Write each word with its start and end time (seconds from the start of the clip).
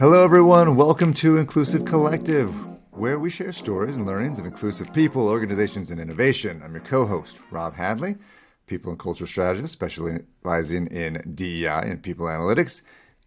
Hello, 0.00 0.24
everyone. 0.24 0.76
Welcome 0.76 1.12
to 1.12 1.36
Inclusive 1.36 1.84
Collective, 1.84 2.54
where 2.92 3.18
we 3.18 3.28
share 3.28 3.52
stories 3.52 3.98
and 3.98 4.06
learnings 4.06 4.38
of 4.38 4.46
inclusive 4.46 4.90
people, 4.94 5.28
organizations, 5.28 5.90
and 5.90 6.00
innovation. 6.00 6.62
I'm 6.64 6.72
your 6.72 6.82
co 6.82 7.04
host, 7.04 7.42
Rob 7.50 7.74
Hadley, 7.74 8.16
people 8.66 8.92
and 8.92 8.98
culture 8.98 9.26
strategist 9.26 9.74
specializing 9.74 10.86
in 10.86 11.34
DEI 11.34 11.82
and 11.82 12.02
people 12.02 12.24
analytics. 12.24 12.80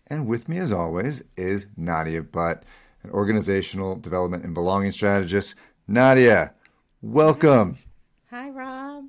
And 0.07 0.25
with 0.25 0.49
me, 0.49 0.57
as 0.57 0.73
always, 0.73 1.21
is 1.37 1.67
Nadia 1.77 2.23
Butt, 2.23 2.63
an 3.03 3.11
organizational 3.11 3.95
development 3.95 4.43
and 4.43 4.55
belonging 4.55 4.89
strategist. 4.89 5.53
Nadia, 5.87 6.55
welcome. 7.03 7.73
Yes. 7.73 7.87
Hi, 8.31 8.49
Rob. 8.49 9.05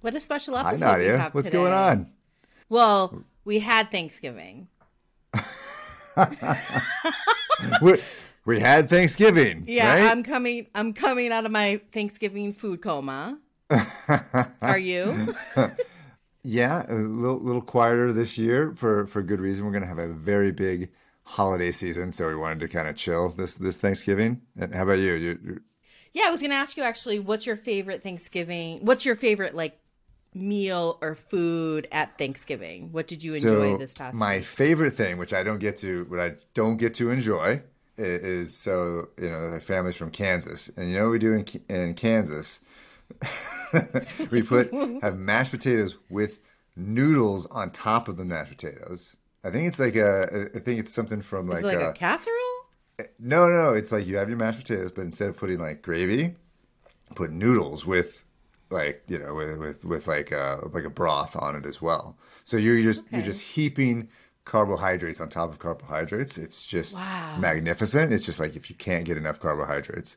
What 0.00 0.16
a 0.16 0.18
special 0.18 0.56
Hi, 0.56 0.70
episode 0.70 0.84
Nadia. 0.84 1.12
we 1.12 1.18
have 1.18 1.34
What's 1.34 1.46
today. 1.50 1.58
going 1.58 1.72
on? 1.72 2.10
Well, 2.68 3.22
we 3.44 3.60
had 3.60 3.92
Thanksgiving. 3.92 4.66
we, 7.82 7.98
we 8.44 8.60
had 8.60 8.88
Thanksgiving. 8.88 9.64
Yeah, 9.66 9.94
right? 10.02 10.10
I'm 10.10 10.22
coming. 10.22 10.66
I'm 10.74 10.92
coming 10.92 11.32
out 11.32 11.44
of 11.46 11.52
my 11.52 11.80
Thanksgiving 11.92 12.52
food 12.52 12.82
coma. 12.82 13.38
Are 14.62 14.78
you? 14.78 15.34
Yeah, 16.44 16.84
a 16.88 16.94
little, 16.94 17.38
little 17.40 17.60
quieter 17.62 18.12
this 18.12 18.38
year 18.38 18.72
for, 18.74 19.06
for 19.06 19.22
good 19.22 19.40
reason. 19.40 19.66
We're 19.66 19.72
going 19.72 19.82
to 19.82 19.88
have 19.88 19.98
a 19.98 20.08
very 20.08 20.50
big 20.52 20.90
holiday 21.24 21.70
season, 21.72 22.10
so 22.12 22.26
we 22.28 22.36
wanted 22.36 22.60
to 22.60 22.68
kind 22.68 22.88
of 22.88 22.96
chill 22.96 23.28
this 23.28 23.56
this 23.56 23.76
Thanksgiving. 23.78 24.40
And 24.56 24.74
how 24.74 24.84
about 24.84 24.98
you? 24.98 25.14
you 25.14 25.38
you- 25.44 25.60
Yeah, 26.14 26.24
I 26.26 26.30
was 26.30 26.40
going 26.40 26.52
to 26.52 26.56
ask 26.56 26.76
you 26.76 26.84
actually. 26.84 27.18
What's 27.18 27.44
your 27.44 27.56
favorite 27.56 28.02
Thanksgiving? 28.02 28.84
What's 28.84 29.04
your 29.04 29.16
favorite 29.16 29.54
like 29.54 29.78
meal 30.38 30.98
or 31.00 31.14
food 31.14 31.88
at 31.92 32.16
Thanksgiving? 32.18 32.92
What 32.92 33.06
did 33.06 33.22
you 33.22 33.34
enjoy 33.34 33.72
so 33.72 33.78
this 33.78 33.94
past 33.94 34.16
my 34.16 34.36
week? 34.36 34.44
favorite 34.44 34.92
thing, 34.92 35.18
which 35.18 35.32
I 35.32 35.42
don't 35.42 35.58
get 35.58 35.76
to, 35.78 36.04
what 36.04 36.20
I 36.20 36.34
don't 36.54 36.76
get 36.76 36.94
to 36.94 37.10
enjoy, 37.10 37.62
is 37.98 38.56
so 38.56 39.08
you 39.20 39.28
know 39.28 39.50
the 39.50 39.60
family's 39.60 39.96
from 39.96 40.10
Kansas, 40.10 40.70
and 40.76 40.88
you 40.88 40.96
know 40.96 41.04
what 41.04 41.12
we 41.12 41.18
do 41.18 41.32
in 41.32 41.44
in 41.68 41.94
Kansas. 41.94 42.60
we 44.30 44.42
put 44.42 44.72
have 45.02 45.18
mashed 45.18 45.50
potatoes 45.50 45.96
with 46.08 46.38
noodles 46.76 47.46
on 47.46 47.70
top 47.70 48.08
of 48.08 48.16
the 48.16 48.24
mashed 48.24 48.50
potatoes. 48.50 49.16
I 49.44 49.50
think 49.50 49.68
it's 49.68 49.80
like 49.80 49.96
a. 49.96 50.50
I 50.54 50.58
think 50.58 50.80
it's 50.80 50.92
something 50.92 51.22
from 51.22 51.48
like, 51.48 51.64
like 51.64 51.78
a, 51.78 51.90
a 51.90 51.92
casserole? 51.92 52.36
Eh, 52.98 53.04
no, 53.18 53.48
no, 53.48 53.70
no. 53.70 53.74
It's 53.74 53.92
like 53.92 54.06
you 54.06 54.16
have 54.16 54.28
your 54.28 54.38
mashed 54.38 54.58
potatoes, 54.58 54.92
but 54.92 55.02
instead 55.02 55.28
of 55.28 55.36
putting 55.36 55.58
like 55.58 55.82
gravy, 55.82 56.34
put 57.14 57.32
noodles 57.32 57.86
with 57.86 58.24
like 58.70 59.02
you 59.08 59.18
know 59.18 59.34
with 59.34 59.56
with, 59.58 59.84
with 59.84 60.06
like 60.06 60.30
a 60.30 60.60
like 60.72 60.84
a 60.84 60.90
broth 60.90 61.36
on 61.36 61.56
it 61.56 61.66
as 61.66 61.80
well. 61.82 62.16
So 62.44 62.56
you're 62.56 62.82
just 62.82 63.04
you're 63.12 63.22
just 63.22 63.40
heaping 63.40 64.08
carbohydrates 64.44 65.20
on 65.20 65.28
top 65.28 65.50
of 65.50 65.58
carbohydrates. 65.58 66.38
It's 66.38 66.64
just 66.66 66.96
Wow. 66.96 67.36
magnificent. 67.38 68.12
It's 68.12 68.24
just 68.24 68.40
like 68.40 68.56
if 68.56 68.70
you 68.70 68.76
can't 68.76 69.04
get 69.04 69.16
enough 69.16 69.40
carbohydrates. 69.40 70.16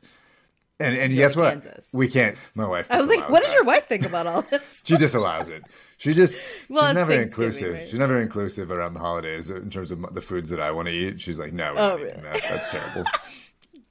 And 0.80 0.96
and 0.96 1.14
guess 1.14 1.36
what? 1.36 1.62
Kansas. 1.62 1.90
We 1.92 2.08
can't. 2.08 2.36
My 2.54 2.66
wife. 2.66 2.86
I 2.90 2.96
was 2.96 3.06
like, 3.06 3.28
what 3.28 3.40
does 3.42 3.50
that. 3.50 3.56
your 3.56 3.64
wife 3.64 3.86
think 3.86 4.04
about 4.06 4.26
all 4.26 4.42
this? 4.42 4.80
She 4.84 4.96
disallows 4.96 5.48
it. 5.48 5.62
She 5.98 6.12
just 6.12 6.38
Well, 6.68 6.86
she's 6.86 6.94
never 6.94 7.12
inclusive. 7.12 7.74
right? 7.74 7.86
She's 7.88 7.98
never 7.98 8.20
inclusive 8.20 8.72
around 8.72 8.94
the 8.94 9.00
holidays 9.00 9.48
in 9.50 9.70
terms 9.70 9.92
of 9.92 10.12
the 10.14 10.20
foods 10.20 10.50
that 10.50 10.58
I 10.60 10.72
want 10.72 10.88
to 10.88 10.94
eat. 10.94 11.20
She's 11.20 11.38
like, 11.38 11.52
no, 11.52 11.72
we're 11.74 11.80
Oh, 11.80 11.88
not 11.90 12.00
really? 12.00 12.20
that. 12.22 12.42
That's 12.48 12.70
terrible. 12.70 13.04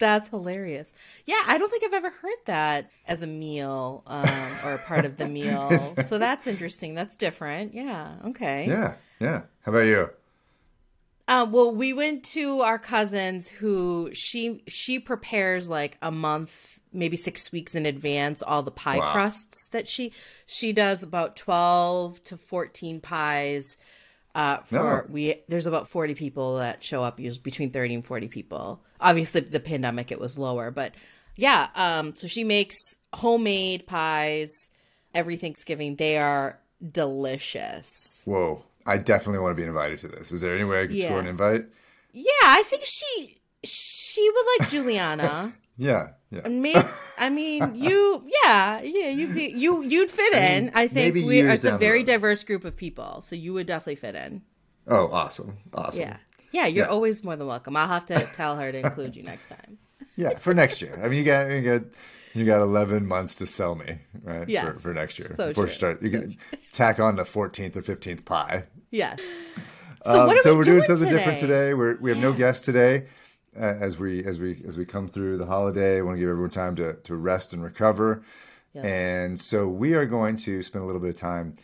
That's 0.01 0.29
hilarious. 0.29 0.91
Yeah, 1.27 1.41
I 1.45 1.59
don't 1.59 1.69
think 1.69 1.83
I've 1.85 1.93
ever 1.93 2.09
heard 2.09 2.37
that 2.45 2.89
as 3.07 3.21
a 3.21 3.27
meal 3.27 4.01
um, 4.07 4.27
or 4.65 4.73
a 4.73 4.79
part 4.79 5.05
of 5.05 5.15
the 5.17 5.27
meal. 5.27 5.95
so 6.05 6.17
that's 6.17 6.47
interesting. 6.47 6.95
That's 6.95 7.15
different. 7.15 7.75
Yeah. 7.75 8.15
Okay. 8.25 8.65
yeah, 8.67 8.95
yeah. 9.19 9.43
How 9.61 9.71
about 9.71 9.85
you? 9.85 10.09
Uh, 11.27 11.45
well, 11.49 11.73
we 11.73 11.93
went 11.93 12.23
to 12.23 12.61
our 12.61 12.79
cousins 12.79 13.47
who 13.47 14.09
she 14.11 14.63
she 14.67 14.99
prepares 14.99 15.69
like 15.69 15.99
a 16.01 16.11
month, 16.11 16.79
maybe 16.91 17.15
six 17.15 17.51
weeks 17.51 17.75
in 17.75 17.85
advance 17.85 18.41
all 18.41 18.63
the 18.63 18.71
pie 18.71 18.97
Wow. 18.97 19.11
crusts 19.11 19.67
that 19.67 19.87
she 19.87 20.13
she 20.47 20.73
does 20.73 21.03
about 21.03 21.35
twelve 21.35 22.23
to 22.23 22.37
fourteen 22.37 22.99
pies. 22.99 23.77
Uh, 24.33 24.57
for 24.63 25.05
Oh. 25.07 25.11
we 25.11 25.35
there's 25.49 25.65
about 25.65 25.89
forty 25.89 26.15
people 26.15 26.57
that 26.57 26.83
show 26.83 27.03
up, 27.03 27.19
usually 27.19 27.41
between 27.43 27.71
thirty 27.71 27.93
and 27.93 28.05
forty 28.05 28.27
people. 28.27 28.81
Obviously, 28.99 29.41
the 29.41 29.59
pandemic 29.59 30.11
it 30.11 30.19
was 30.19 30.37
lower, 30.37 30.71
but 30.71 30.93
yeah. 31.35 31.69
Um, 31.75 32.13
so 32.15 32.27
she 32.27 32.43
makes 32.43 32.77
homemade 33.13 33.85
pies 33.87 34.69
every 35.13 35.35
Thanksgiving. 35.37 35.95
They 35.97 36.17
are 36.17 36.59
delicious. 37.25 38.21
Whoa, 38.25 38.63
I 38.85 38.97
definitely 38.97 39.39
want 39.39 39.51
to 39.55 39.61
be 39.61 39.67
invited 39.67 39.99
to 39.99 40.07
this. 40.07 40.31
Is 40.31 40.41
there 40.41 40.55
any 40.55 40.63
way 40.63 40.83
I 40.83 40.87
can 40.87 40.97
score 40.97 41.19
an 41.19 41.27
invite? 41.27 41.65
Yeah, 42.13 42.23
I 42.43 42.63
think 42.65 42.83
she 42.85 43.39
she 43.63 44.29
would 44.29 44.45
like 44.59 44.69
Juliana. 44.71 45.53
Yeah, 45.77 46.09
yeah. 46.29 46.41
And 46.45 46.61
maybe 46.61 46.79
I 47.17 47.29
mean 47.29 47.75
you 47.87 48.23
yeah, 48.43 48.81
yeah, 48.81 49.09
you 49.09 49.33
be 49.33 49.45
you 49.55 49.81
you'd 49.81 50.11
fit 50.11 50.33
I 50.33 50.37
in. 50.37 50.71
I 50.73 50.87
think 50.87 51.15
we 51.15 51.39
it's 51.41 51.65
a 51.65 51.77
very 51.77 52.03
diverse 52.03 52.43
group 52.43 52.65
of 52.65 52.75
people. 52.75 53.21
So 53.21 53.35
you 53.35 53.53
would 53.53 53.67
definitely 53.67 53.95
fit 53.95 54.15
in. 54.15 54.41
Oh, 54.87 55.09
awesome, 55.11 55.57
awesome. 55.73 56.01
Yeah. 56.01 56.17
Yeah, 56.51 56.67
you're 56.67 56.85
Yeah. 56.85 56.91
always 56.91 57.23
more 57.23 57.35
than 57.35 57.47
welcome. 57.47 57.77
I'll 57.77 57.87
have 57.87 58.05
to 58.07 58.19
tell 58.35 58.57
her 58.57 58.71
to 58.71 58.77
include 58.79 59.15
you 59.15 59.23
next 59.23 59.47
time. 59.49 59.77
Yeah, 60.17 60.37
for 60.37 60.53
next 60.53 60.81
year. 60.81 60.99
I 61.01 61.07
mean, 61.07 61.19
you 61.19 61.23
got 61.25 61.49
you 61.49 61.61
got 61.61 61.81
you 62.33 62.45
got 62.45 62.61
eleven 62.61 63.07
months 63.07 63.35
to 63.35 63.45
sell 63.45 63.75
me, 63.75 63.99
right? 64.23 64.47
Yes, 64.49 64.65
for, 64.65 64.73
for 64.75 64.93
next 64.93 65.17
year 65.19 65.29
so 65.29 65.47
before 65.49 65.65
true, 65.65 65.71
you 65.71 65.75
start. 65.75 66.01
You 66.01 66.09
so 66.11 66.19
can 66.21 66.37
tack 66.71 66.99
on 66.99 67.15
the 67.15 67.25
fourteenth 67.25 67.77
or 67.77 67.81
fifteenth 67.81 68.25
pie. 68.25 68.65
Yeah. 68.91 69.15
So 70.03 70.21
Um, 70.21 70.27
what 70.27 70.37
are 70.37 70.41
so 70.41 70.51
we 70.51 70.57
we're 70.57 70.63
doing 70.63 70.77
doing 70.77 70.85
something 70.87 71.07
today? 71.07 71.17
different 71.17 71.39
today. 71.39 71.73
We're, 71.73 71.97
we 72.01 72.09
have 72.09 72.19
no 72.19 72.33
guests 72.43 72.65
today. 72.65 73.07
As 73.55 73.97
we 73.99 74.23
as 74.23 74.39
we 74.39 74.63
as 74.65 74.77
we 74.77 74.85
come 74.85 75.07
through 75.09 75.37
the 75.37 75.45
holiday, 75.45 75.97
I 75.97 76.01
want 76.01 76.15
to 76.15 76.19
give 76.21 76.29
everyone 76.29 76.51
time 76.51 76.75
to 76.77 76.93
to 76.93 77.15
rest 77.15 77.51
and 77.53 77.63
recover. 77.63 78.23
Yeah. 78.73 78.83
And 78.83 79.39
so 79.39 79.67
we 79.67 79.93
are 79.95 80.05
going 80.05 80.37
to 80.37 80.61
spend 80.63 80.83
a 80.83 80.85
little 80.85 81.01
bit 81.01 81.09
of 81.09 81.17
time 81.17 81.57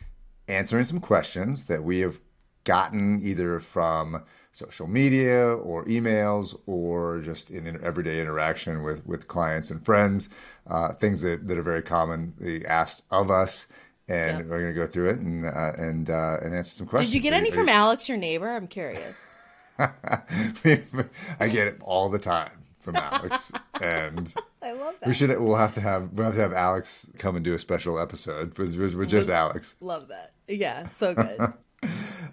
answering 0.50 0.84
some 0.84 1.00
questions 1.00 1.66
that 1.66 1.84
we 1.84 2.00
have 2.02 2.20
gotten 2.66 3.22
either 3.24 3.62
from 3.62 4.22
social 4.52 4.88
media 4.88 5.48
or 5.56 5.86
emails 5.86 6.60
or 6.66 7.20
just 7.22 7.52
in 7.52 7.82
everyday 7.82 8.20
interaction 8.20 8.84
with 8.84 9.06
with 9.08 9.30
clients 9.30 9.72
and 9.72 9.86
friends, 9.86 10.30
uh, 10.70 10.92
things 10.94 11.22
that, 11.22 11.48
that 11.48 11.58
are 11.58 11.64
very 11.64 11.82
commonly 11.82 12.66
asked 12.66 13.04
of 13.12 13.32
us. 13.32 13.68
And 14.10 14.40
Yeah. 14.40 14.44
we're 14.46 14.62
going 14.62 14.74
to 14.74 14.80
go 14.80 14.88
through 14.88 15.10
it 15.12 15.20
and 15.20 15.46
uh, 15.46 15.74
and 15.78 16.10
uh, 16.10 16.40
and 16.42 16.54
answer 16.54 16.72
some 16.72 16.88
questions. 16.88 17.14
Did 17.14 17.16
you 17.16 17.22
get 17.22 17.34
any 17.34 17.50
are 17.50 17.54
from 17.54 17.70
Alex, 17.70 18.10
your 18.10 18.18
neighbor? 18.18 18.50
I'm 18.50 18.68
curious. 18.68 19.30
I 19.80 21.48
get 21.48 21.68
it 21.68 21.78
all 21.82 22.10
the 22.10 22.20
time 22.20 22.52
from 22.80 22.96
Alex, 22.96 23.52
and 23.82 24.34
I 24.64 24.72
love 24.72 24.96
we 25.06 25.14
should. 25.14 25.30
We'll 25.40 25.56
have 25.58 25.74
to 25.74 25.82
have 25.82 26.14
we'll 26.14 26.26
have 26.26 26.36
to 26.36 26.42
have 26.42 26.54
Alex 26.54 27.08
come 27.18 27.36
and 27.36 27.46
do 27.46 27.54
a 27.54 27.60
special 27.60 28.00
episode 28.00 28.58
with, 28.58 28.76
with, 28.76 29.10
just 29.10 29.30
Alex. 29.30 29.76
Love 29.82 30.08
that. 30.08 30.34
Yeah, 30.48 30.88
so 30.88 31.14
good. 31.14 31.54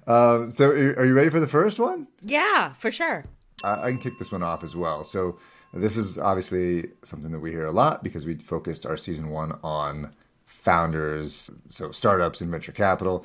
Um, 0.06 0.50
so, 0.50 0.69
are 0.69 0.99
are 0.99 1.06
you 1.06 1.14
ready 1.14 1.31
for 1.31 1.41
the 1.41 1.49
first 1.49 1.79
one? 1.79 2.08
yeah, 2.20 2.75
for 2.75 2.91
sure. 2.91 3.25
I, 3.62 3.85
I 3.85 3.90
can 3.90 4.00
kick 4.00 4.12
this 4.19 4.31
one 4.31 4.43
off 4.43 4.62
as 4.62 4.76
well. 4.76 5.02
So, 5.02 5.38
this 5.73 5.97
is 5.97 6.19
obviously 6.19 6.90
something 7.02 7.31
that 7.31 7.40
we 7.40 7.50
hear 7.50 7.64
a 7.64 7.73
lot 7.73 8.02
because 8.02 8.26
we 8.26 8.37
focused 8.37 8.85
our 8.85 8.99
season 8.99 9.31
one 9.31 9.58
on 9.62 10.12
founders, 10.44 11.50
so 11.70 11.90
startups 11.90 12.40
and 12.43 12.50
venture 12.50 12.73
capital. 12.73 13.25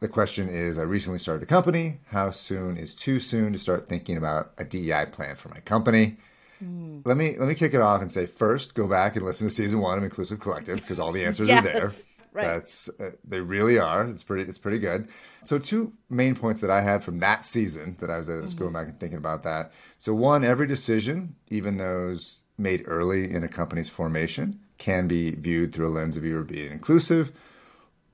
The 0.00 0.08
question 0.08 0.48
is 0.48 0.78
I 0.78 0.82
recently 0.82 1.18
started 1.18 1.42
a 1.42 1.46
company. 1.46 1.98
How 2.06 2.30
soon 2.30 2.76
is 2.76 2.94
too 2.94 3.18
soon 3.18 3.52
to 3.52 3.58
start 3.58 3.88
thinking 3.88 4.16
about 4.16 4.52
a 4.56 4.64
DEI 4.64 5.06
plan 5.10 5.34
for 5.34 5.48
my 5.48 5.60
company? 5.60 6.18
Mm. 6.62 7.02
Let 7.04 7.16
me 7.16 7.36
let 7.36 7.48
me 7.48 7.54
kick 7.54 7.74
it 7.74 7.80
off 7.80 8.00
and 8.00 8.10
say 8.10 8.26
first, 8.26 8.74
go 8.74 8.86
back 8.86 9.16
and 9.16 9.24
listen 9.24 9.48
to 9.48 9.54
season 9.54 9.80
one 9.80 9.98
of 9.98 10.04
Inclusive 10.04 10.38
Collective 10.38 10.76
because 10.76 10.98
all 10.98 11.12
the 11.12 11.24
answers 11.24 11.48
yes, 11.48 11.60
are 11.60 11.72
there. 11.72 11.92
Right. 12.32 12.46
That's 12.46 12.88
uh, 13.00 13.10
they 13.24 13.40
really 13.40 13.78
are. 13.78 14.06
It's 14.06 14.22
pretty 14.22 14.48
it's 14.48 14.58
pretty 14.58 14.78
good. 14.78 15.08
So 15.44 15.58
two 15.58 15.92
main 16.08 16.36
points 16.36 16.60
that 16.60 16.70
I 16.70 16.80
had 16.80 17.02
from 17.02 17.18
that 17.18 17.44
season 17.44 17.96
that 17.98 18.10
I 18.10 18.18
was, 18.18 18.30
I 18.30 18.34
was 18.34 18.50
mm-hmm. 18.50 18.58
going 18.58 18.72
back 18.72 18.88
and 18.88 19.00
thinking 19.00 19.18
about 19.18 19.42
that. 19.44 19.72
So 19.98 20.14
one, 20.14 20.44
every 20.44 20.68
decision, 20.68 21.34
even 21.48 21.76
those 21.76 22.42
made 22.56 22.84
early 22.86 23.32
in 23.32 23.42
a 23.42 23.48
company's 23.48 23.88
formation, 23.88 24.60
can 24.78 25.08
be 25.08 25.32
viewed 25.32 25.72
through 25.72 25.88
a 25.88 25.90
lens 25.90 26.16
of 26.16 26.24
either 26.24 26.42
being 26.42 26.70
inclusive 26.70 27.32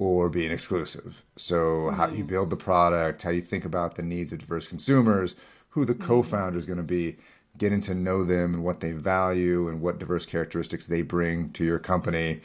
or 0.04 0.28
being 0.28 0.52
exclusive. 0.52 1.22
So, 1.36 1.56
mm-hmm. 1.56 1.96
how 1.96 2.08
you 2.08 2.24
build 2.24 2.50
the 2.50 2.56
product, 2.56 3.22
how 3.22 3.30
you 3.30 3.40
think 3.40 3.64
about 3.64 3.96
the 3.96 4.02
needs 4.02 4.32
of 4.32 4.38
diverse 4.38 4.66
consumers, 4.66 5.34
who 5.70 5.84
the 5.84 5.94
mm-hmm. 5.94 6.06
co 6.06 6.22
founder 6.22 6.58
is 6.58 6.66
going 6.66 6.78
to 6.78 6.82
be, 6.82 7.16
getting 7.56 7.80
to 7.82 7.94
know 7.94 8.24
them 8.24 8.54
and 8.54 8.64
what 8.64 8.80
they 8.80 8.92
value 8.92 9.68
and 9.68 9.80
what 9.80 9.98
diverse 9.98 10.26
characteristics 10.26 10.86
they 10.86 11.02
bring 11.02 11.50
to 11.50 11.64
your 11.64 11.78
company, 11.78 12.40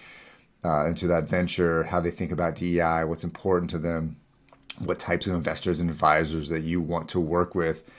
uh, 0.64 0.86
into 0.86 1.08
that 1.08 1.26
venture, 1.26 1.84
how 1.84 2.00
they 2.00 2.12
think 2.12 2.32
about 2.32 2.56
DEI, 2.56 3.04
what's 3.06 3.24
important 3.24 3.70
to 3.72 3.78
them, 3.78 4.18
what 4.80 5.00
types 5.00 5.28
of 5.28 5.34
investors 5.34 5.80
and 5.80 5.90
advisors 5.90 6.50
that 6.50 6.62
you 6.62 6.80
want 6.80 7.10
to 7.10 7.20
work 7.20 7.56
with. 7.56 7.90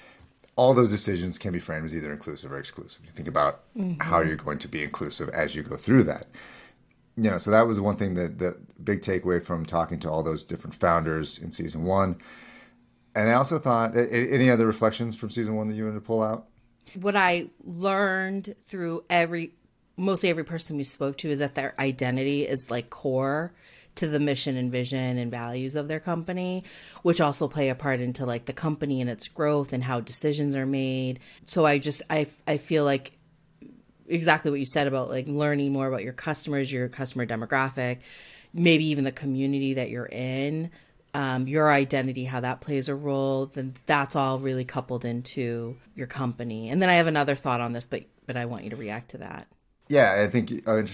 All 0.57 0.75
those 0.75 0.91
decisions 0.91 1.39
can 1.39 1.53
be 1.53 1.59
framed 1.59 1.87
as 1.87 1.97
either 1.97 2.13
inclusive 2.13 2.53
or 2.53 2.59
exclusive. 2.59 3.05
You 3.05 3.13
think 3.13 3.29
about 3.29 3.63
mm-hmm. 3.77 4.01
how 4.01 4.21
you're 4.21 4.37
going 4.37 4.59
to 4.59 4.69
be 4.69 4.83
inclusive 4.83 5.29
as 5.31 5.55
you 5.55 5.63
go 5.63 5.77
through 5.77 6.05
that 6.05 6.27
you 7.17 7.31
know, 7.31 7.39
so 7.39 7.51
that 7.51 7.67
was 7.67 7.81
one 7.81 7.97
thing 7.97 8.15
that 8.15 8.39
the 8.39 8.57
big 8.83 9.03
takeaway 9.03 9.43
from 9.43 9.67
talking 9.67 9.99
to 10.01 10.11
all 10.11 10.23
those 10.23 10.45
different 10.45 10.75
founders 10.75 11.39
in 11.39 11.53
season 11.53 11.85
one. 11.85 12.17
And 13.15 13.29
I 13.29 13.33
also 13.35 13.59
thought, 13.59 13.97
any 13.97 14.51
other 14.51 14.67
reflections 14.67 15.17
from 15.17 15.31
season 15.31 15.57
one 15.57 15.69
that 15.69 15.75
you 15.75 15.85
wanted 15.85 15.97
to 15.97 16.01
pull 16.01 16.23
out? 16.23 16.47
What 16.95 17.17
I 17.17 17.49
learned 17.65 18.55
through 18.67 19.05
every, 19.11 19.53
mostly 19.97 20.31
every 20.31 20.45
person 20.45 20.77
we 20.77 20.85
spoke 20.85 21.19
to, 21.19 21.31
is 21.31 21.41
that 21.41 21.57
their 21.57 21.75
identity 21.79 22.47
is 22.47 22.71
like 22.71 22.89
core 22.91 23.53
to 23.97 24.07
the 24.07 24.21
mission 24.21 24.57
and 24.57 24.71
vision 24.71 25.19
and 25.19 25.31
values 25.31 25.77
of 25.77 25.89
their 25.89 26.01
company, 26.01 26.65
which 27.03 27.21
also 27.21 27.49
play 27.49 27.69
a 27.69 27.75
part 27.75 28.01
into 28.01 28.25
like 28.25 28.47
the 28.47 28.53
company 28.53 29.01
and 29.01 29.11
its 29.11 29.29
growth 29.29 29.73
and 29.73 29.83
how 29.83 30.01
decisions 30.01 30.55
are 30.55 30.67
made. 30.67 31.19
So 31.45 31.67
I 31.67 31.79
just 31.79 32.03
I 32.09 32.29
I 32.47 32.57
feel 32.57 32.85
like 32.85 33.13
exactly 34.11 34.51
what 34.51 34.61
you 34.61 34.67
said 34.67 34.87
about 34.87 35.09
like 35.09 35.27
learning 35.29 35.73
more 35.73 35.87
about 35.87 36.03
your 36.03 36.13
customers, 36.13 36.71
your 36.71 36.89
customer 36.89 37.27
demographic, 37.27 37.99
maybe 38.53 38.85
even 38.87 39.05
the 39.05 39.13
community 39.13 39.75
that 39.75 39.91
you're 39.91 40.09
in, 40.11 40.71
um, 41.15 41.49
your 41.49 41.71
identity, 41.71 42.25
how 42.25 42.41
that 42.41 42.61
plays 42.61 42.89
a 42.89 42.95
role, 42.95 43.47
then 43.47 43.75
that's 43.87 44.17
all 44.17 44.39
really 44.39 44.65
coupled 44.65 45.05
into 45.05 45.77
your 45.95 46.07
company. 46.07 46.69
And 46.69 46.81
then 46.81 46.89
I 46.89 46.95
have 46.95 47.07
another 47.07 47.37
thought 47.37 47.61
on 47.61 47.73
this, 47.73 47.87
but 47.87 48.05
but 48.27 48.37
I 48.37 48.45
want 48.45 48.65
you 48.65 48.71
to 48.71 48.77
react 48.77 49.11
to 49.13 49.19
that. 49.19 49.49
Yeah, 49.89 50.23
I 50.23 50.29
think 50.29 50.69
I'm 50.69 50.87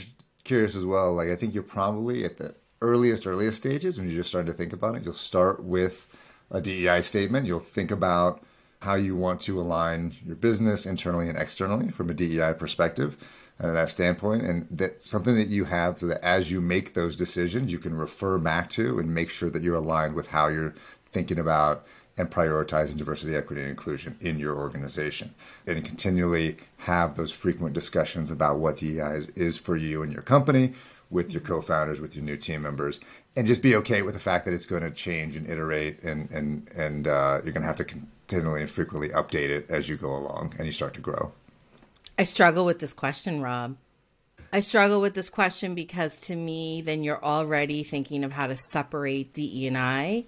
curious 0.44 0.74
as 0.74 0.86
well. 0.86 1.12
Like 1.12 1.28
I 1.28 1.36
think 1.36 1.54
you're 1.54 1.62
probably 1.62 2.24
at 2.24 2.38
the 2.38 2.54
earliest 2.80 3.26
earliest 3.26 3.58
stages 3.58 3.98
when 3.98 4.08
you're 4.08 4.18
just 4.20 4.28
starting 4.28 4.50
to 4.50 4.56
think 4.56 4.72
about 4.72 4.96
it. 4.96 5.04
You'll 5.04 5.14
start 5.14 5.62
with 5.62 6.08
a 6.50 6.60
DEI 6.60 7.00
statement. 7.02 7.46
You'll 7.46 7.58
think 7.58 7.90
about 7.90 8.42
how 8.80 8.94
you 8.94 9.16
want 9.16 9.40
to 9.42 9.60
align 9.60 10.14
your 10.24 10.36
business 10.36 10.86
internally 10.86 11.28
and 11.28 11.38
externally 11.38 11.90
from 11.90 12.10
a 12.10 12.14
DEI 12.14 12.54
perspective 12.58 13.16
and 13.58 13.70
uh, 13.70 13.74
that 13.74 13.88
standpoint. 13.88 14.42
And 14.42 14.66
that's 14.70 15.08
something 15.08 15.36
that 15.36 15.48
you 15.48 15.64
have 15.64 15.98
so 15.98 16.06
that 16.08 16.24
as 16.24 16.50
you 16.50 16.60
make 16.60 16.94
those 16.94 17.16
decisions, 17.16 17.72
you 17.72 17.78
can 17.78 17.96
refer 17.96 18.38
back 18.38 18.70
to 18.70 18.98
and 18.98 19.14
make 19.14 19.30
sure 19.30 19.50
that 19.50 19.62
you're 19.62 19.76
aligned 19.76 20.14
with 20.14 20.28
how 20.28 20.48
you're 20.48 20.74
thinking 21.06 21.38
about 21.38 21.86
and 22.18 22.30
prioritizing 22.30 22.96
diversity, 22.96 23.34
equity, 23.34 23.60
and 23.60 23.70
inclusion 23.70 24.16
in 24.20 24.38
your 24.38 24.56
organization. 24.56 25.34
And 25.66 25.84
continually 25.84 26.56
have 26.78 27.16
those 27.16 27.32
frequent 27.32 27.74
discussions 27.74 28.30
about 28.30 28.58
what 28.58 28.78
DEI 28.78 29.16
is, 29.16 29.26
is 29.36 29.58
for 29.58 29.76
you 29.76 30.02
and 30.02 30.12
your 30.12 30.22
company, 30.22 30.72
with 31.10 31.32
your 31.32 31.40
co-founders, 31.40 32.00
with 32.00 32.16
your 32.16 32.24
new 32.24 32.36
team 32.36 32.62
members, 32.62 33.00
and 33.36 33.46
just 33.46 33.62
be 33.62 33.76
okay 33.76 34.02
with 34.02 34.14
the 34.14 34.20
fact 34.20 34.44
that 34.44 34.54
it's 34.54 34.66
going 34.66 34.82
to 34.82 34.90
change 34.90 35.36
and 35.36 35.48
iterate, 35.48 36.02
and 36.02 36.28
and 36.30 36.68
and 36.74 37.06
uh, 37.06 37.40
you're 37.44 37.52
going 37.52 37.62
to 37.62 37.66
have 37.66 37.76
to 37.76 37.86
continually 38.26 38.60
and 38.60 38.70
frequently 38.70 39.08
update 39.10 39.50
it 39.50 39.66
as 39.68 39.88
you 39.88 39.96
go 39.96 40.14
along 40.14 40.54
and 40.58 40.66
you 40.66 40.72
start 40.72 40.94
to 40.94 41.00
grow. 41.00 41.32
I 42.18 42.24
struggle 42.24 42.64
with 42.64 42.78
this 42.78 42.92
question, 42.92 43.40
Rob. 43.40 43.76
I 44.52 44.60
struggle 44.60 45.00
with 45.00 45.14
this 45.14 45.30
question 45.30 45.74
because 45.74 46.20
to 46.22 46.36
me, 46.36 46.80
then 46.80 47.04
you're 47.04 47.22
already 47.22 47.82
thinking 47.82 48.24
of 48.24 48.32
how 48.32 48.46
to 48.46 48.56
separate 48.56 49.32
DE 49.32 49.66
and 49.66 49.78
I 49.78 50.24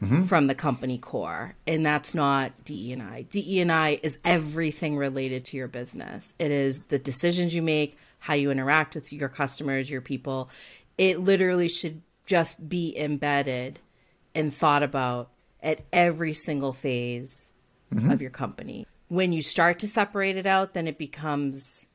mm-hmm. 0.00 0.24
from 0.24 0.46
the 0.46 0.54
company 0.54 0.98
core, 0.98 1.54
and 1.66 1.84
that's 1.84 2.14
not 2.14 2.52
DE 2.64 2.92
and 2.92 3.02
I. 3.02 3.22
DE 3.22 3.60
and 3.60 3.72
I 3.72 4.00
is 4.02 4.18
everything 4.24 4.96
related 4.96 5.44
to 5.46 5.56
your 5.56 5.68
business. 5.68 6.34
It 6.38 6.50
is 6.50 6.86
the 6.86 6.98
decisions 6.98 7.54
you 7.54 7.62
make, 7.62 7.98
how 8.18 8.34
you 8.34 8.50
interact 8.50 8.94
with 8.94 9.12
your 9.12 9.28
customers, 9.28 9.90
your 9.90 10.00
people. 10.00 10.48
It 10.96 11.20
literally 11.20 11.68
should 11.68 12.02
just 12.26 12.68
be 12.68 12.96
embedded 12.98 13.78
and 14.34 14.52
thought 14.54 14.82
about 14.82 15.30
at 15.62 15.80
every 15.92 16.32
single 16.32 16.72
phase 16.72 17.52
mm-hmm. 17.92 18.10
of 18.10 18.20
your 18.20 18.30
company. 18.30 18.86
When 19.08 19.32
you 19.32 19.42
start 19.42 19.78
to 19.80 19.88
separate 19.88 20.36
it 20.36 20.46
out, 20.46 20.74
then 20.74 20.86
it 20.86 20.98
becomes 20.98 21.88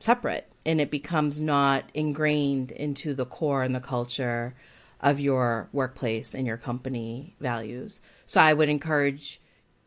separate 0.00 0.52
and 0.66 0.80
it 0.80 0.90
becomes 0.90 1.40
not 1.40 1.84
ingrained 1.94 2.72
into 2.72 3.14
the 3.14 3.26
core 3.26 3.62
and 3.62 3.74
the 3.74 3.80
culture 3.80 4.54
of 5.00 5.20
your 5.20 5.68
workplace 5.72 6.34
and 6.34 6.46
your 6.46 6.56
company 6.56 7.36
values. 7.40 8.00
So 8.26 8.40
I 8.40 8.52
would 8.52 8.68
encourage 8.68 9.40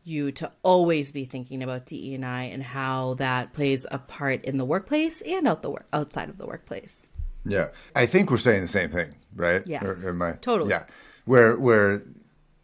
you 0.04 0.32
to 0.32 0.50
always 0.62 1.12
be 1.12 1.24
thinking 1.24 1.62
about 1.62 1.86
DE 1.86 2.14
and 2.14 2.24
I 2.24 2.44
and 2.44 2.62
how 2.62 3.14
that 3.14 3.52
plays 3.52 3.86
a 3.90 3.98
part 3.98 4.44
in 4.44 4.56
the 4.56 4.64
workplace 4.64 5.20
and 5.20 5.46
out 5.46 5.62
the 5.62 5.74
outside 5.92 6.28
of 6.30 6.38
the 6.38 6.46
workplace. 6.46 7.06
Yeah, 7.44 7.68
I 7.94 8.06
think 8.06 8.30
we're 8.30 8.38
saying 8.38 8.62
the 8.62 8.68
same 8.68 8.90
thing, 8.90 9.14
right? 9.34 9.66
Yes, 9.66 9.82
or, 9.82 10.10
or 10.10 10.22
I, 10.22 10.32
totally. 10.32 10.70
Yeah, 10.70 10.84
where 11.24 11.56
where 11.56 12.02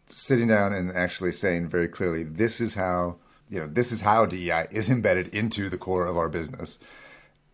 sitting 0.05 0.47
down 0.47 0.73
and 0.73 0.91
actually 0.91 1.31
saying 1.31 1.69
very 1.69 1.87
clearly, 1.87 2.23
this 2.23 2.61
is 2.61 2.75
how 2.75 3.17
you 3.49 3.59
know 3.59 3.67
this 3.67 3.91
is 3.91 4.01
how 4.01 4.25
DEI 4.25 4.67
is 4.71 4.89
embedded 4.89 5.33
into 5.33 5.69
the 5.69 5.77
core 5.77 6.07
of 6.07 6.17
our 6.17 6.29
business, 6.29 6.79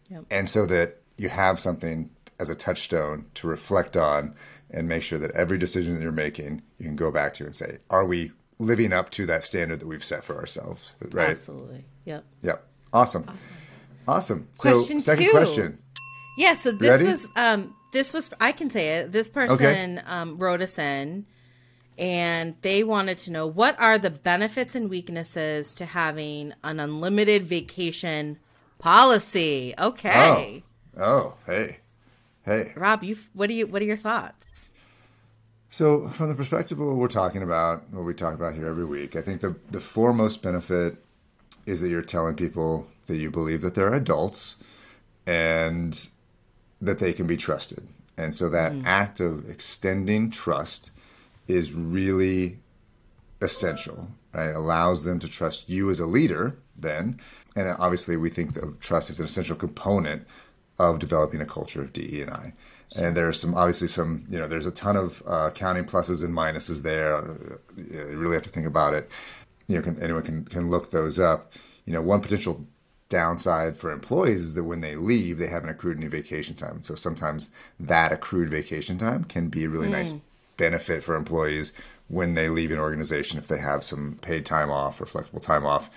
yep. 0.09 0.25
and 0.31 0.49
so 0.49 0.65
that 0.65 1.01
you 1.17 1.29
have 1.29 1.59
something 1.59 2.09
as 2.39 2.49
a 2.49 2.55
touchstone 2.55 3.25
to 3.35 3.47
reflect 3.47 3.95
on 3.95 4.33
and 4.71 4.87
make 4.87 5.03
sure 5.03 5.19
that 5.19 5.31
every 5.31 5.57
decision 5.57 5.95
that 5.95 6.01
you're 6.01 6.11
making 6.11 6.61
you 6.79 6.85
can 6.85 6.95
go 6.95 7.11
back 7.11 7.33
to 7.35 7.45
and 7.45 7.55
say, 7.55 7.77
are 7.89 8.05
we 8.05 8.31
living 8.57 8.93
up 8.93 9.09
to 9.11 9.25
that 9.25 9.43
standard 9.43 9.79
that 9.79 9.87
we've 9.87 10.03
set 10.03 10.23
for 10.23 10.37
ourselves? 10.37 10.93
Right. 11.11 11.29
Absolutely. 11.29 11.85
Yep. 12.05 12.25
Yep. 12.43 12.67
Awesome. 12.93 13.25
Awesome. 13.27 13.55
Awesome. 14.07 14.47
Question 14.57 15.01
so, 15.01 15.13
second 15.13 15.25
two. 15.25 15.31
question. 15.31 15.77
Yeah. 16.37 16.53
So 16.53 16.71
this 16.71 16.89
Ready? 16.89 17.03
was 17.05 17.27
um 17.35 17.75
this 17.93 18.13
was 18.13 18.33
I 18.39 18.51
can 18.51 18.69
say 18.69 18.99
it. 18.99 19.11
This 19.11 19.29
person 19.29 19.99
okay. 19.99 20.07
um 20.07 20.37
wrote 20.37 20.61
us 20.61 20.79
in 20.79 21.25
and 21.97 22.55
they 22.61 22.83
wanted 22.83 23.17
to 23.19 23.31
know 23.31 23.45
what 23.45 23.79
are 23.79 23.97
the 23.97 24.09
benefits 24.09 24.75
and 24.75 24.89
weaknesses 24.89 25.75
to 25.75 25.85
having 25.85 26.53
an 26.63 26.79
unlimited 26.79 27.45
vacation 27.45 28.39
policy. 28.79 29.73
Okay. 29.77 30.63
Oh, 30.97 31.03
oh 31.03 31.33
hey, 31.45 31.77
hey, 32.45 32.73
Rob, 32.75 33.03
you 33.03 33.17
what 33.33 33.47
do 33.47 33.53
you 33.53 33.67
what 33.67 33.81
are 33.81 33.85
your 33.85 33.97
thoughts? 33.97 34.69
So, 35.69 36.09
from 36.09 36.27
the 36.27 36.35
perspective 36.35 36.79
of 36.79 36.87
what 36.87 36.97
we're 36.97 37.07
talking 37.07 37.43
about, 37.43 37.89
what 37.91 38.03
we 38.03 38.13
talk 38.13 38.33
about 38.33 38.55
here 38.55 38.67
every 38.67 38.85
week, 38.85 39.15
I 39.15 39.21
think 39.21 39.41
the 39.41 39.55
the 39.69 39.79
foremost 39.79 40.41
benefit 40.41 40.97
is 41.65 41.81
that 41.81 41.89
you're 41.89 42.01
telling 42.01 42.35
people 42.35 42.87
that 43.05 43.17
you 43.17 43.29
believe 43.29 43.61
that 43.61 43.75
they're 43.75 43.93
adults 43.93 44.57
and 45.27 46.09
that 46.81 46.97
they 46.97 47.13
can 47.13 47.27
be 47.27 47.37
trusted. 47.37 47.87
And 48.17 48.35
so 48.35 48.49
that 48.49 48.73
mm. 48.73 48.81
act 48.85 49.19
of 49.19 49.49
extending 49.49 50.31
trust 50.31 50.91
is 51.51 51.73
really 51.73 52.59
essential. 53.41 54.07
Right? 54.33 54.49
It 54.49 54.55
allows 54.55 55.03
them 55.03 55.19
to 55.19 55.27
trust 55.27 55.69
you 55.69 55.89
as 55.89 55.99
a 55.99 56.05
leader 56.05 56.55
then. 56.75 57.19
And 57.55 57.67
obviously, 57.79 58.15
we 58.15 58.29
think 58.29 58.53
that 58.53 58.79
trust 58.79 59.09
is 59.09 59.19
an 59.19 59.25
essential 59.25 59.55
component 59.55 60.25
of 60.79 60.99
developing 60.99 61.41
a 61.41 61.45
culture 61.45 61.81
of 61.81 61.93
DE 61.93 62.21
and 62.21 62.31
I. 62.31 62.53
And 62.95 63.15
there's 63.15 63.39
some 63.39 63.55
obviously 63.55 63.87
some 63.87 64.25
you 64.29 64.37
know 64.37 64.47
there's 64.47 64.65
a 64.65 64.71
ton 64.71 64.97
of 64.97 65.23
uh, 65.25 65.51
counting 65.51 65.85
pluses 65.85 66.23
and 66.23 66.33
minuses 66.33 66.81
there. 66.81 67.23
You 67.77 68.17
really 68.17 68.35
have 68.35 68.43
to 68.43 68.49
think 68.49 68.67
about 68.67 68.93
it. 68.93 69.09
You 69.67 69.77
know, 69.77 69.81
can, 69.81 70.01
anyone 70.01 70.23
can 70.23 70.45
can 70.45 70.69
look 70.69 70.91
those 70.91 71.19
up. 71.19 71.53
You 71.85 71.93
know, 71.93 72.01
one 72.01 72.21
potential 72.21 72.65
downside 73.07 73.77
for 73.77 73.91
employees 73.91 74.41
is 74.41 74.55
that 74.55 74.63
when 74.63 74.81
they 74.81 74.95
leave, 74.95 75.37
they 75.37 75.47
haven't 75.47 75.69
accrued 75.69 75.97
any 75.97 76.07
vacation 76.07 76.55
time. 76.55 76.81
So 76.81 76.95
sometimes 76.95 77.51
that 77.79 78.11
accrued 78.11 78.49
vacation 78.49 78.97
time 78.97 79.25
can 79.25 79.49
be 79.49 79.65
a 79.65 79.69
really 79.69 79.87
mm. 79.87 79.91
nice 79.91 80.13
benefit 80.57 81.03
for 81.03 81.15
employees 81.15 81.73
when 82.07 82.33
they 82.33 82.49
leave 82.49 82.71
an 82.71 82.79
organization 82.79 83.37
if 83.39 83.47
they 83.47 83.57
have 83.57 83.83
some 83.83 84.17
paid 84.21 84.45
time 84.45 84.69
off 84.69 84.99
or 84.99 85.05
flexible 85.05 85.39
time 85.39 85.65
off. 85.65 85.89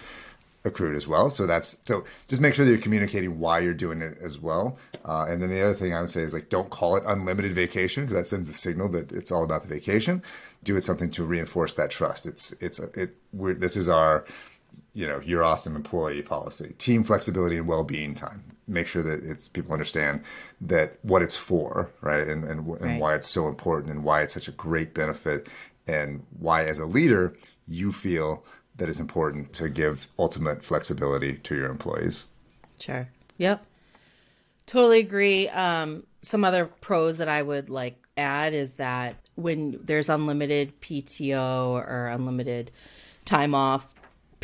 accrued 0.64 0.96
as 0.96 1.06
well. 1.06 1.28
So 1.28 1.46
that's 1.46 1.78
so 1.84 2.04
just 2.26 2.40
make 2.40 2.54
sure 2.54 2.64
that 2.64 2.70
you're 2.70 2.80
communicating 2.80 3.38
why 3.38 3.58
you're 3.58 3.74
doing 3.74 4.00
it 4.00 4.16
as 4.22 4.38
well. 4.38 4.78
Uh, 5.04 5.26
and 5.28 5.42
then 5.42 5.50
the 5.50 5.62
other 5.62 5.74
thing 5.74 5.92
I 5.92 6.00
would 6.00 6.08
say 6.10 6.22
is 6.22 6.32
like 6.32 6.48
don't 6.48 6.70
call 6.70 6.96
it 6.96 7.04
unlimited 7.06 7.52
vacation 7.52 8.04
because 8.04 8.14
that 8.14 8.26
sends 8.26 8.48
the 8.48 8.54
signal 8.54 8.88
that 8.90 9.12
it's 9.12 9.30
all 9.30 9.44
about 9.44 9.62
the 9.62 9.68
vacation. 9.68 10.22
Do 10.62 10.76
it 10.76 10.80
something 10.80 11.10
to 11.10 11.24
reinforce 11.24 11.74
that 11.74 11.90
trust. 11.90 12.24
It's 12.24 12.52
it's 12.60 12.78
it. 12.78 13.14
We're, 13.32 13.54
this 13.54 13.76
is 13.76 13.88
our 13.88 14.24
you 14.94 15.06
know 15.06 15.20
your 15.20 15.44
awesome 15.44 15.76
employee 15.76 16.22
policy, 16.22 16.74
team 16.78 17.04
flexibility 17.04 17.58
and 17.58 17.66
well 17.66 17.84
being 17.84 18.14
time. 18.14 18.42
Make 18.66 18.86
sure 18.86 19.02
that 19.02 19.22
it's 19.22 19.48
people 19.48 19.72
understand 19.72 20.22
that 20.62 20.98
what 21.02 21.20
it's 21.20 21.36
for, 21.36 21.90
right, 22.00 22.26
and 22.26 22.44
and, 22.44 22.66
and 22.66 22.80
right. 22.80 23.00
why 23.00 23.14
it's 23.14 23.28
so 23.28 23.48
important 23.48 23.92
and 23.92 24.04
why 24.04 24.22
it's 24.22 24.34
such 24.34 24.48
a 24.48 24.52
great 24.52 24.94
benefit, 24.94 25.48
and 25.86 26.24
why 26.38 26.64
as 26.64 26.78
a 26.78 26.86
leader 26.86 27.36
you 27.66 27.92
feel 27.92 28.44
that 28.76 28.88
it's 28.88 29.00
important 29.00 29.52
to 29.52 29.68
give 29.68 30.08
ultimate 30.18 30.64
flexibility 30.64 31.34
to 31.34 31.54
your 31.54 31.70
employees. 31.70 32.24
Sure. 32.80 33.08
Yep. 33.38 33.64
Totally 34.66 35.00
agree. 35.00 35.48
Um, 35.48 36.04
some 36.22 36.44
other 36.44 36.66
pros 36.66 37.18
that 37.18 37.28
I 37.28 37.42
would 37.42 37.68
like 37.68 38.02
add 38.16 38.54
is 38.54 38.74
that 38.74 39.16
when 39.34 39.78
there's 39.82 40.08
unlimited 40.08 40.80
PTO 40.80 41.70
or 41.72 42.08
unlimited 42.08 42.70
time 43.24 43.54
off, 43.54 43.86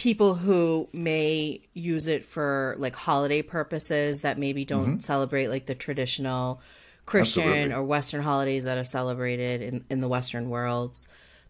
people 0.01 0.35
who 0.35 0.89
may 0.95 1.61
use 1.75 2.07
it 2.07 2.25
for 2.25 2.75
like 2.79 2.97
holiday 2.97 3.43
purposes 3.43 4.23
that 4.23 4.39
maybe 4.39 4.65
don't 4.65 4.87
mm-hmm. 4.87 5.01
celebrate 5.01 5.49
like 5.49 5.67
the 5.67 5.75
traditional 5.75 6.59
Christian 7.05 7.43
Absolutely. 7.43 7.75
or 7.75 7.85
Western 7.85 8.23
holidays 8.23 8.65
that 8.65 8.79
are 8.79 8.85
celebrated 8.85 9.61
in, 9.61 9.85
in 9.91 10.01
the 10.01 10.09
Western 10.09 10.49
worlds 10.49 11.07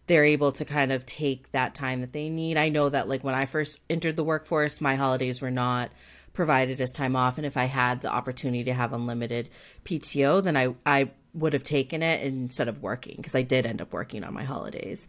they're 0.07 0.25
able 0.25 0.51
to 0.51 0.65
kind 0.65 0.91
of 0.91 1.05
take 1.05 1.49
that 1.53 1.73
time 1.73 2.01
that 2.01 2.11
they 2.11 2.27
need. 2.27 2.57
I 2.57 2.67
know 2.67 2.89
that 2.89 3.07
like 3.07 3.23
when 3.23 3.35
I 3.35 3.45
first 3.45 3.79
entered 3.89 4.17
the 4.17 4.25
workforce, 4.25 4.81
my 4.81 4.95
holidays 4.95 5.39
were 5.39 5.51
not 5.51 5.89
provided 6.33 6.81
as 6.81 6.91
time 6.91 7.15
off 7.15 7.37
and 7.37 7.45
if 7.45 7.55
I 7.55 7.65
had 7.65 8.01
the 8.01 8.11
opportunity 8.11 8.65
to 8.65 8.73
have 8.73 8.91
unlimited 8.91 9.47
PTO, 9.85 10.43
then 10.43 10.57
I 10.57 10.75
I 10.85 11.11
would 11.33 11.53
have 11.53 11.63
taken 11.63 12.03
it 12.03 12.21
instead 12.21 12.67
of 12.67 12.83
working 12.83 13.15
because 13.15 13.35
I 13.35 13.43
did 13.43 13.65
end 13.65 13.81
up 13.81 13.93
working 13.93 14.25
on 14.25 14.33
my 14.33 14.43
holidays 14.43 15.07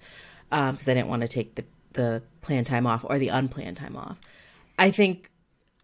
because 0.52 0.86
um, 0.86 0.92
I 0.92 0.94
didn't 0.94 1.08
want 1.08 1.22
to 1.22 1.28
take 1.28 1.56
the 1.56 1.64
the 1.94 2.22
planned 2.40 2.66
time 2.66 2.86
off 2.86 3.04
or 3.08 3.18
the 3.18 3.28
unplanned 3.28 3.76
time 3.76 3.96
off. 3.96 4.18
I 4.78 4.90
think 4.90 5.30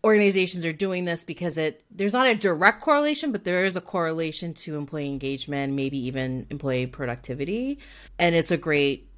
organizations 0.04 0.64
are 0.64 0.72
doing 0.72 1.04
this 1.04 1.24
because 1.24 1.58
it 1.58 1.84
there's 1.90 2.12
not 2.12 2.26
a 2.26 2.34
direct 2.34 2.80
correlation 2.80 3.32
but 3.32 3.42
there 3.42 3.64
is 3.64 3.74
a 3.74 3.80
correlation 3.80 4.54
to 4.54 4.76
employee 4.76 5.08
engagement 5.08 5.72
maybe 5.72 5.98
even 5.98 6.46
employee 6.50 6.86
productivity. 6.86 7.78
And 8.18 8.34
it's 8.34 8.50
a 8.50 8.56
great 8.56 9.10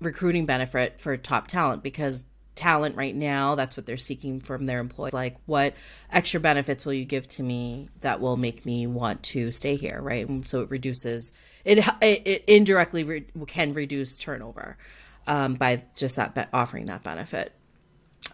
recruiting 0.00 0.46
benefit 0.46 1.00
for 1.00 1.16
top 1.16 1.46
talent 1.46 1.82
because 1.82 2.24
talent 2.56 2.96
right 2.96 3.14
now 3.14 3.54
that's 3.54 3.76
what 3.76 3.86
they're 3.86 3.96
seeking 3.96 4.40
from 4.40 4.66
their 4.66 4.80
employees. 4.80 5.12
Like 5.12 5.36
what 5.46 5.74
extra 6.10 6.40
benefits 6.40 6.84
will 6.84 6.92
you 6.92 7.04
give 7.04 7.28
to 7.28 7.42
me 7.42 7.88
that 8.00 8.20
will 8.20 8.36
make 8.36 8.66
me 8.66 8.86
want 8.86 9.22
to 9.24 9.52
stay 9.52 9.76
here 9.76 10.00
right? 10.02 10.28
And 10.28 10.46
so 10.46 10.60
it 10.62 10.70
reduces 10.70 11.32
it 11.64 11.86
it, 12.02 12.44
indirectly 12.46 13.04
re- 13.04 13.26
can 13.46 13.72
reduce 13.72 14.18
turnover 14.18 14.76
um, 15.26 15.54
by 15.54 15.82
just 15.94 16.16
that 16.16 16.34
be- 16.34 16.42
offering 16.52 16.86
that 16.86 17.02
benefit 17.02 17.52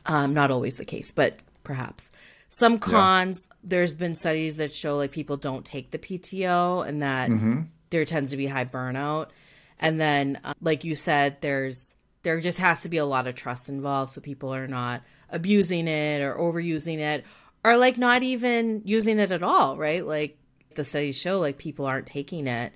um, 0.07 0.35
not 0.35 0.51
always 0.51 0.77
the 0.77 0.85
case 0.85 1.11
but 1.11 1.41
perhaps. 1.67 2.11
Some 2.49 2.79
cons, 2.79 3.49
yeah. 3.51 3.57
there's 3.65 3.95
been 3.97 4.15
studies 4.15 4.57
that 4.59 4.73
show 4.73 4.97
like 4.97 5.11
people 5.11 5.37
don't 5.37 5.67
take 5.67 5.91
the 5.91 5.99
PTO 5.99 6.87
and 6.87 7.03
that 7.03 7.29
mm-hmm. 7.29 7.63
there 7.91 8.05
tends 8.05 8.31
to 8.31 8.37
be 8.37 8.47
high 8.47 8.65
burnout. 8.65 9.29
And 9.79 10.01
then, 10.01 10.41
uh, 10.45 10.55
like 10.61 10.85
you 10.85 10.95
said, 10.95 11.39
there's 11.43 11.95
there 12.23 12.41
just 12.41 12.59
has 12.59 12.81
to 12.83 12.89
be 12.89 12.97
a 12.97 13.05
lot 13.05 13.27
of 13.27 13.35
trust 13.35 13.69
involved 13.69 14.13
so 14.13 14.21
people 14.21 14.55
are 14.55 14.67
not 14.67 15.03
abusing 15.29 15.87
it 15.87 16.23
or 16.23 16.35
overusing 16.37 16.99
it 16.99 17.25
or 17.63 17.77
like 17.77 17.99
not 17.99 18.23
even 18.23 18.83
using 18.85 19.19
it 19.19 19.33
at 19.33 19.43
all, 19.43 19.77
right? 19.77 20.07
Like 20.07 20.39
the 20.77 20.85
studies 20.85 21.21
show, 21.21 21.41
like 21.41 21.59
people 21.59 21.85
aren't 21.85 22.07
taking 22.07 22.47
it. 22.47 22.73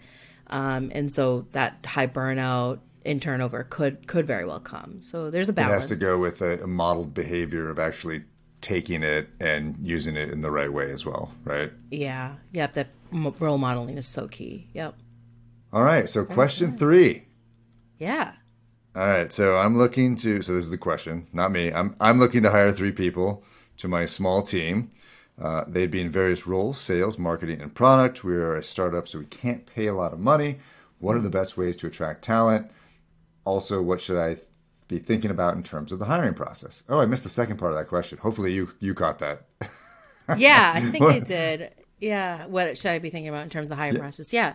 Um, 0.49 0.91
and 0.93 1.11
so 1.11 1.47
that 1.53 1.87
high 1.87 2.09
burnout 2.09 2.81
in 3.05 3.21
turnover 3.21 3.65
could 3.65 4.07
could 4.07 4.27
very 4.27 4.45
well 4.45 4.61
come. 4.61 5.01
So 5.01 5.31
there's 5.31 5.49
a 5.49 5.53
balance. 5.53 5.71
It 5.71 5.75
has 5.75 5.87
to 5.87 5.97
go 5.97 6.21
with 6.21 6.43
a, 6.43 6.63
a 6.63 6.67
modeled 6.67 7.15
behavior 7.15 7.69
of 7.69 7.79
actually 7.79 8.23
taking 8.61 9.03
it 9.03 9.29
and 9.41 9.77
using 9.81 10.17
it 10.17 10.31
in 10.31 10.43
the 10.43 10.51
right 10.51 10.73
way 10.73 10.91
as 10.91 11.07
well, 11.07 11.33
right? 11.45 11.73
Yeah. 11.91 12.35
Yep. 12.53 12.75
That 12.75 12.89
role 13.13 13.59
modeling 13.59 13.97
is 13.99 14.07
so 14.07 14.29
key. 14.29 14.69
Yep. 14.75 14.95
All 15.73 15.83
right. 15.83 16.09
So, 16.09 16.25
question 16.25 16.77
three. 16.77 17.25
Yeah. 17.99 18.33
All 18.95 19.07
right. 19.07 19.33
So, 19.33 19.57
I'm 19.57 19.79
looking 19.79 20.17
to, 20.17 20.43
so 20.43 20.55
this 20.55 20.65
is 20.65 20.71
the 20.71 20.79
question, 20.79 21.27
not 21.33 21.53
me. 21.53 21.73
I'm, 21.73 21.97
I'm 22.01 22.19
looking 22.19 22.43
to 22.43 22.51
hire 22.51 22.73
three 22.73 22.93
people 22.93 23.45
to 23.79 23.89
my 23.89 24.05
small 24.05 24.43
team. 24.43 24.91
Uh, 25.41 25.65
they'd 25.67 25.91
be 25.91 26.03
in 26.03 26.11
various 26.11 26.47
roles 26.47 26.79
sales, 26.79 27.19
marketing, 27.19 27.63
and 27.63 27.75
product. 27.75 28.25
We 28.25 28.35
are 28.35 28.57
a 28.57 28.63
startup, 28.63 29.09
so 29.09 29.21
we 29.21 29.27
can't 29.27 29.65
pay 29.65 29.87
a 29.87 29.95
lot 29.95 30.13
of 30.13 30.19
money. 30.19 30.59
What 30.99 31.17
are 31.17 31.21
the 31.21 31.31
best 31.31 31.57
ways 31.57 31.77
to 31.77 31.87
attract 31.87 32.23
talent? 32.23 32.71
Also, 33.45 33.81
what 33.81 34.01
should 34.01 34.19
I 34.19 34.37
be 34.89 34.99
thinking 34.99 35.31
about 35.31 35.55
in 35.57 35.63
terms 35.63 35.93
of 35.93 35.99
the 35.99 36.05
hiring 36.05 36.35
process? 36.35 36.83
Oh, 36.89 37.01
I 37.01 37.07
missed 37.07 37.23
the 37.23 37.29
second 37.29 37.59
part 37.59 37.73
of 37.73 37.79
that 37.79 37.89
question. 37.89 38.19
Hopefully, 38.19 38.53
you 38.53 38.71
you 38.81 38.95
caught 38.95 39.19
that. 39.21 39.43
yeah, 40.37 40.73
I 40.75 40.81
think 40.81 41.05
I 41.05 41.19
did. 41.21 41.73
Yeah, 42.01 42.47
what 42.47 42.79
should 42.79 42.91
I 42.91 42.99
be 42.99 43.11
thinking 43.11 43.29
about 43.29 43.43
in 43.43 43.51
terms 43.51 43.67
of 43.67 43.71
the 43.71 43.77
hiring 43.77 43.95
yeah. 43.95 44.01
process? 44.01 44.33
Yeah. 44.33 44.55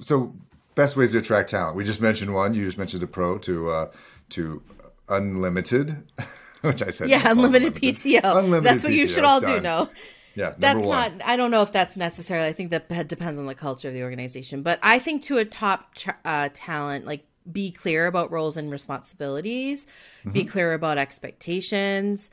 So, 0.00 0.34
best 0.74 0.96
ways 0.96 1.12
to 1.12 1.18
attract 1.18 1.50
talent. 1.50 1.76
We 1.76 1.84
just 1.84 2.00
mentioned 2.00 2.34
one. 2.34 2.54
You 2.54 2.64
just 2.64 2.78
mentioned 2.78 3.02
the 3.02 3.06
pro 3.06 3.38
to 3.38 3.70
uh, 3.70 3.90
to 4.30 4.62
unlimited, 5.08 5.96
which 6.62 6.82
I 6.82 6.90
said. 6.90 7.08
Yeah, 7.10 7.30
unlimited, 7.30 7.74
unlimited, 7.76 7.96
PTO. 7.96 8.38
Unlimited 8.38 8.64
That's 8.64 8.84
what 8.84 8.92
PTO. 8.92 8.96
you 8.96 9.08
should 9.08 9.24
all 9.24 9.40
Done. 9.40 9.56
do. 9.56 9.60
No. 9.60 9.88
Yeah, 10.36 10.54
that's 10.58 10.84
one. 10.84 11.18
not. 11.18 11.26
I 11.26 11.36
don't 11.36 11.50
know 11.50 11.62
if 11.62 11.72
that's 11.72 11.96
necessarily. 11.96 12.48
I 12.48 12.52
think 12.52 12.70
that 12.70 13.08
depends 13.08 13.38
on 13.38 13.46
the 13.46 13.54
culture 13.54 13.88
of 13.88 13.94
the 13.94 14.02
organization. 14.02 14.62
But 14.62 14.78
I 14.82 14.98
think 14.98 15.22
to 15.24 15.38
a 15.38 15.44
top 15.44 15.92
uh, 16.24 16.50
talent, 16.54 17.04
like 17.04 17.24
be 17.50 17.72
clear 17.72 18.06
about 18.06 18.30
roles 18.30 18.56
and 18.56 18.70
responsibilities, 18.70 19.86
mm-hmm. 20.20 20.32
be 20.32 20.44
clear 20.44 20.72
about 20.72 20.98
expectations, 20.98 22.30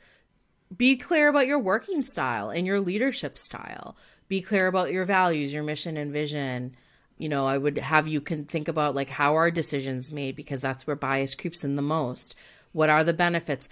be 0.76 0.96
clear 0.96 1.28
about 1.28 1.46
your 1.46 1.58
working 1.58 2.02
style 2.02 2.50
and 2.50 2.66
your 2.66 2.80
leadership 2.80 3.38
style, 3.38 3.96
be 4.28 4.42
clear 4.42 4.66
about 4.66 4.92
your 4.92 5.04
values, 5.04 5.52
your 5.52 5.62
mission 5.62 5.96
and 5.96 6.12
vision. 6.12 6.76
You 7.16 7.28
know, 7.28 7.46
I 7.46 7.58
would 7.58 7.78
have 7.78 8.06
you 8.06 8.20
can 8.20 8.44
think 8.44 8.68
about 8.68 8.94
like 8.94 9.10
how 9.10 9.36
are 9.36 9.50
decisions 9.50 10.12
made 10.12 10.36
because 10.36 10.60
that's 10.60 10.86
where 10.86 10.96
bias 10.96 11.34
creeps 11.34 11.64
in 11.64 11.74
the 11.74 11.82
most. 11.82 12.34
What 12.72 12.90
are 12.90 13.02
the 13.02 13.14
benefits? 13.14 13.68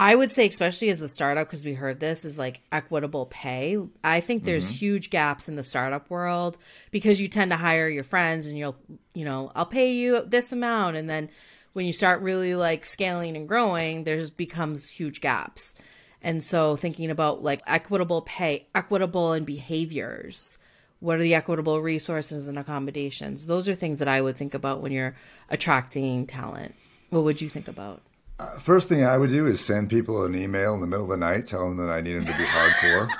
I 0.00 0.14
would 0.14 0.32
say, 0.32 0.48
especially 0.48 0.88
as 0.88 1.02
a 1.02 1.08
startup, 1.08 1.46
because 1.46 1.62
we 1.62 1.74
heard 1.74 2.00
this, 2.00 2.24
is 2.24 2.38
like 2.38 2.62
equitable 2.72 3.26
pay. 3.26 3.76
I 4.02 4.20
think 4.20 4.44
there's 4.44 4.64
mm-hmm. 4.64 4.76
huge 4.76 5.10
gaps 5.10 5.46
in 5.46 5.56
the 5.56 5.62
startup 5.62 6.08
world 6.08 6.56
because 6.90 7.20
you 7.20 7.28
tend 7.28 7.50
to 7.50 7.58
hire 7.58 7.86
your 7.86 8.02
friends 8.02 8.46
and 8.46 8.56
you'll, 8.56 8.76
you 9.12 9.26
know, 9.26 9.52
I'll 9.54 9.66
pay 9.66 9.92
you 9.92 10.24
this 10.24 10.52
amount. 10.52 10.96
And 10.96 11.10
then 11.10 11.28
when 11.74 11.84
you 11.84 11.92
start 11.92 12.22
really 12.22 12.54
like 12.54 12.86
scaling 12.86 13.36
and 13.36 13.46
growing, 13.46 14.04
there's 14.04 14.30
becomes 14.30 14.88
huge 14.88 15.20
gaps. 15.20 15.74
And 16.22 16.42
so 16.42 16.76
thinking 16.76 17.10
about 17.10 17.42
like 17.42 17.60
equitable 17.66 18.22
pay, 18.22 18.68
equitable 18.74 19.34
in 19.34 19.44
behaviors. 19.44 20.56
What 21.00 21.18
are 21.18 21.22
the 21.22 21.34
equitable 21.34 21.82
resources 21.82 22.48
and 22.48 22.58
accommodations? 22.58 23.46
Those 23.46 23.68
are 23.68 23.74
things 23.74 23.98
that 23.98 24.08
I 24.08 24.22
would 24.22 24.38
think 24.38 24.54
about 24.54 24.80
when 24.80 24.92
you're 24.92 25.14
attracting 25.50 26.26
talent. 26.26 26.74
What 27.10 27.24
would 27.24 27.42
you 27.42 27.50
think 27.50 27.68
about? 27.68 28.00
Uh, 28.40 28.58
first 28.58 28.88
thing 28.88 29.04
I 29.04 29.18
would 29.18 29.28
do 29.28 29.46
is 29.46 29.62
send 29.62 29.90
people 29.90 30.24
an 30.24 30.34
email 30.34 30.72
in 30.72 30.80
the 30.80 30.86
middle 30.86 31.04
of 31.04 31.10
the 31.10 31.16
night 31.18 31.46
telling 31.46 31.76
them 31.76 31.86
that 31.86 31.92
I 31.92 32.00
need 32.00 32.14
them 32.14 32.24
to 32.24 32.38
be 32.38 32.44
hardcore. 32.44 33.10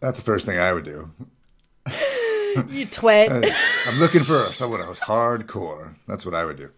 That's 0.00 0.18
the 0.18 0.24
first 0.24 0.44
thing 0.44 0.58
I 0.58 0.72
would 0.72 0.84
do. 0.84 1.08
you 2.68 2.86
twit. 2.86 3.30
I'm 3.86 4.00
looking 4.00 4.24
for 4.24 4.52
someone 4.54 4.80
who's 4.80 4.98
hardcore. 4.98 5.94
That's 6.08 6.26
what 6.26 6.34
I 6.34 6.44
would 6.44 6.56
do. 6.56 6.70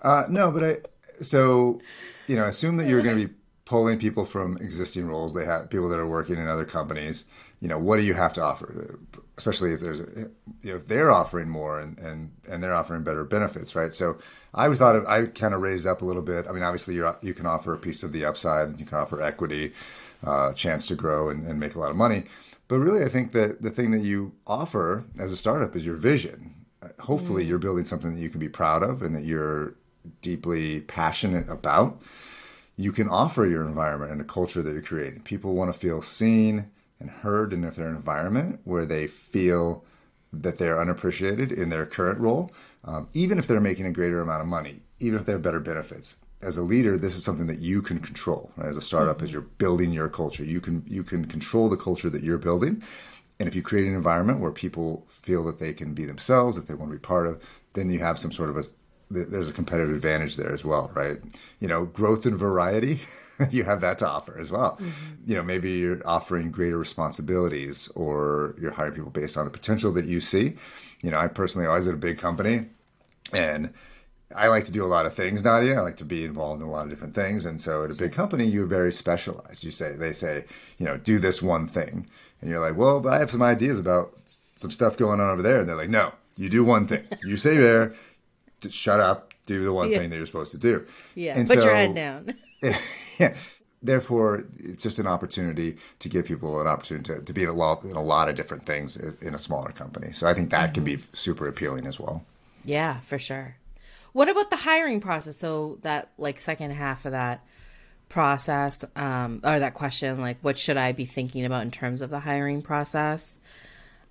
Uh, 0.00 0.24
no, 0.30 0.50
but 0.50 0.64
I 0.64 0.78
so 1.20 1.80
you 2.26 2.36
know 2.36 2.46
assume 2.46 2.78
that 2.78 2.88
you're 2.88 3.02
going 3.02 3.18
to 3.18 3.28
be 3.28 3.34
pulling 3.66 3.98
people 3.98 4.24
from 4.24 4.56
existing 4.58 5.06
roles. 5.06 5.34
They 5.34 5.44
have 5.44 5.68
people 5.68 5.90
that 5.90 6.00
are 6.00 6.06
working 6.06 6.36
in 6.38 6.48
other 6.48 6.64
companies. 6.64 7.26
You 7.60 7.68
know, 7.68 7.78
what 7.78 7.98
do 7.98 8.02
you 8.02 8.14
have 8.14 8.32
to 8.34 8.42
offer? 8.42 8.98
Especially 9.36 9.74
if 9.74 9.80
there's, 9.80 9.98
you 9.98 10.30
know, 10.70 10.76
if 10.76 10.86
they're 10.86 11.10
offering 11.10 11.50
more 11.50 11.78
and, 11.78 11.98
and, 11.98 12.30
and 12.48 12.62
they're 12.62 12.74
offering 12.74 13.02
better 13.02 13.24
benefits, 13.24 13.74
right? 13.76 13.92
So 13.92 14.16
I 14.58 14.68
was 14.68 14.78
thought 14.78 14.96
of, 14.96 15.06
I 15.06 15.26
kind 15.26 15.54
of 15.54 15.62
raised 15.62 15.86
up 15.86 16.02
a 16.02 16.04
little 16.04 16.22
bit. 16.22 16.46
I 16.46 16.52
mean, 16.52 16.62
obviously 16.62 16.94
you 16.94 17.14
you 17.22 17.34
can 17.34 17.46
offer 17.46 17.72
a 17.72 17.78
piece 17.78 18.02
of 18.02 18.12
the 18.12 18.24
upside, 18.24 18.78
you 18.78 18.86
can 18.86 18.98
offer 18.98 19.22
equity, 19.22 19.72
uh, 20.24 20.52
chance 20.52 20.88
to 20.88 20.94
grow 20.94 21.30
and, 21.30 21.46
and 21.46 21.58
make 21.58 21.74
a 21.74 21.78
lot 21.78 21.90
of 21.90 21.96
money. 21.96 22.24
But 22.66 22.80
really, 22.80 23.02
I 23.02 23.08
think 23.08 23.32
that 23.32 23.62
the 23.62 23.70
thing 23.70 23.92
that 23.92 24.02
you 24.02 24.32
offer 24.46 25.04
as 25.18 25.32
a 25.32 25.36
startup 25.36 25.74
is 25.74 25.86
your 25.86 25.96
vision. 25.96 26.54
Hopefully, 27.00 27.44
mm. 27.44 27.48
you're 27.48 27.58
building 27.58 27.84
something 27.84 28.14
that 28.14 28.20
you 28.20 28.28
can 28.28 28.40
be 28.40 28.48
proud 28.48 28.82
of 28.82 29.02
and 29.02 29.14
that 29.14 29.24
you're 29.24 29.74
deeply 30.20 30.80
passionate 30.80 31.48
about 31.48 32.00
you 32.78 32.92
can 32.92 33.08
offer 33.08 33.44
your 33.44 33.66
environment 33.66 34.12
and 34.12 34.20
the 34.20 34.24
culture 34.24 34.62
that 34.62 34.72
you're 34.72 34.80
creating. 34.80 35.20
People 35.22 35.54
want 35.54 35.70
to 35.70 35.78
feel 35.78 36.00
seen 36.00 36.70
and 37.00 37.10
heard 37.10 37.52
in 37.52 37.60
their 37.60 37.88
environment 37.88 38.60
where 38.64 38.86
they 38.86 39.08
feel 39.08 39.84
that 40.32 40.58
they're 40.58 40.80
unappreciated 40.80 41.52
in 41.52 41.70
their 41.70 41.86
current 41.86 42.18
role, 42.18 42.52
um, 42.84 43.08
even 43.14 43.38
if 43.38 43.46
they're 43.46 43.60
making 43.60 43.86
a 43.86 43.92
greater 43.92 44.20
amount 44.20 44.42
of 44.42 44.46
money, 44.46 44.80
even 45.00 45.18
if 45.18 45.26
they 45.26 45.32
have 45.32 45.42
better 45.42 45.60
benefits. 45.60 46.16
as 46.40 46.56
a 46.56 46.62
leader, 46.62 46.96
this 46.96 47.16
is 47.16 47.24
something 47.24 47.48
that 47.48 47.58
you 47.58 47.82
can 47.82 47.98
control. 47.98 48.52
Right? 48.56 48.68
As 48.68 48.76
a 48.76 48.82
startup, 48.82 49.16
mm-hmm. 49.16 49.24
as 49.24 49.32
you're 49.32 49.42
building 49.42 49.92
your 49.92 50.08
culture, 50.08 50.44
you 50.44 50.60
can 50.60 50.84
you 50.86 51.02
can 51.02 51.24
control 51.24 51.68
the 51.68 51.76
culture 51.76 52.10
that 52.10 52.22
you're 52.22 52.38
building. 52.38 52.82
And 53.40 53.48
if 53.48 53.54
you 53.54 53.62
create 53.62 53.86
an 53.86 53.94
environment 53.94 54.40
where 54.40 54.50
people 54.50 55.04
feel 55.08 55.44
that 55.44 55.58
they 55.60 55.72
can 55.72 55.94
be 55.94 56.04
themselves, 56.04 56.56
that 56.56 56.66
they 56.66 56.74
want 56.74 56.90
to 56.90 56.96
be 56.96 57.00
part 57.00 57.26
of, 57.26 57.42
then 57.74 57.90
you 57.90 58.00
have 58.00 58.18
some 58.18 58.32
sort 58.32 58.50
of 58.50 58.56
a 58.56 58.64
there's 59.10 59.48
a 59.48 59.52
competitive 59.52 59.94
advantage 59.94 60.36
there 60.36 60.52
as 60.52 60.64
well, 60.64 60.90
right? 60.94 61.18
You 61.60 61.68
know, 61.68 61.86
growth 61.86 62.26
and 62.26 62.36
variety, 62.36 63.00
you 63.50 63.64
have 63.64 63.80
that 63.80 63.98
to 63.98 64.08
offer 64.08 64.38
as 64.38 64.50
well. 64.50 64.72
Mm-hmm. 64.72 65.30
You 65.30 65.36
know, 65.36 65.42
maybe 65.42 65.72
you're 65.72 66.00
offering 66.06 66.50
greater 66.50 66.78
responsibilities 66.78 67.88
or 67.94 68.54
you're 68.60 68.72
hiring 68.72 68.94
people 68.94 69.10
based 69.10 69.36
on 69.36 69.44
the 69.44 69.50
potential 69.50 69.92
that 69.92 70.06
you 70.06 70.20
see. 70.20 70.54
You 71.02 71.10
know, 71.10 71.18
I 71.18 71.28
personally 71.28 71.66
always 71.66 71.86
at 71.86 71.94
a 71.94 71.98
big 71.98 72.18
company 72.18 72.66
and 73.32 73.72
I 74.34 74.48
like 74.48 74.64
to 74.64 74.72
do 74.72 74.84
a 74.84 74.86
lot 74.86 75.06
of 75.06 75.14
things, 75.14 75.42
Nadia. 75.42 75.78
I 75.78 75.80
like 75.80 75.96
to 75.98 76.04
be 76.04 76.24
involved 76.24 76.60
in 76.60 76.68
a 76.68 76.70
lot 76.70 76.84
of 76.84 76.90
different 76.90 77.14
things. 77.14 77.46
And 77.46 77.60
so 77.60 77.84
at 77.84 77.90
a 77.90 77.94
big 77.94 78.12
company, 78.12 78.46
you're 78.46 78.66
very 78.66 78.92
specialized. 78.92 79.64
You 79.64 79.70
say, 79.70 79.92
they 79.92 80.12
say, 80.12 80.44
you 80.78 80.84
know, 80.84 80.98
do 80.98 81.18
this 81.18 81.42
one 81.42 81.66
thing. 81.66 82.06
And 82.40 82.50
you're 82.50 82.60
like, 82.60 82.76
well, 82.76 83.00
but 83.00 83.14
I 83.14 83.18
have 83.18 83.30
some 83.30 83.42
ideas 83.42 83.78
about 83.78 84.14
some 84.56 84.70
stuff 84.70 84.96
going 84.96 85.20
on 85.20 85.30
over 85.30 85.42
there. 85.42 85.60
And 85.60 85.68
they're 85.68 85.76
like, 85.76 85.88
no, 85.88 86.12
you 86.36 86.50
do 86.50 86.62
one 86.62 86.86
thing. 86.86 87.04
You 87.24 87.36
stay 87.36 87.56
there, 87.56 87.94
shut 88.68 89.00
up, 89.00 89.32
do 89.46 89.64
the 89.64 89.72
one 89.72 89.90
yeah. 89.90 89.98
thing 89.98 90.10
that 90.10 90.16
you're 90.16 90.26
supposed 90.26 90.52
to 90.52 90.58
do. 90.58 90.86
Yeah, 91.14 91.36
and 91.36 91.48
put 91.48 91.60
so, 91.60 91.64
your 91.64 91.74
head 91.74 91.94
down. 91.94 92.34
yeah. 93.18 93.34
Therefore, 93.80 94.44
it's 94.58 94.82
just 94.82 94.98
an 94.98 95.06
opportunity 95.06 95.76
to 96.00 96.08
give 96.08 96.26
people 96.26 96.60
an 96.60 96.66
opportunity 96.66 97.14
to, 97.14 97.22
to 97.22 97.32
be 97.32 97.44
in 97.44 97.48
a, 97.48 97.52
lot, 97.52 97.84
in 97.84 97.94
a 97.94 98.02
lot 98.02 98.28
of 98.28 98.34
different 98.34 98.66
things 98.66 98.96
in 98.96 99.34
a 99.34 99.38
smaller 99.38 99.70
company. 99.70 100.10
So 100.10 100.26
I 100.26 100.34
think 100.34 100.50
that 100.50 100.66
mm-hmm. 100.66 100.74
can 100.74 100.84
be 100.84 100.94
mm-hmm. 100.94 101.14
super 101.14 101.46
appealing 101.46 101.86
as 101.86 102.00
well. 102.00 102.24
Yeah, 102.64 103.00
for 103.00 103.18
sure. 103.18 103.56
What 104.12 104.28
about 104.28 104.50
the 104.50 104.56
hiring 104.56 105.00
process? 105.00 105.36
So 105.36 105.78
that 105.82 106.10
like 106.18 106.40
second 106.40 106.72
half 106.72 107.04
of 107.04 107.12
that 107.12 107.44
process, 108.08 108.84
um, 108.96 109.40
or 109.44 109.60
that 109.60 109.74
question, 109.74 110.20
like 110.20 110.38
what 110.42 110.58
should 110.58 110.76
I 110.76 110.92
be 110.92 111.04
thinking 111.04 111.44
about 111.44 111.62
in 111.62 111.70
terms 111.70 112.02
of 112.02 112.10
the 112.10 112.20
hiring 112.20 112.62
process? 112.62 113.38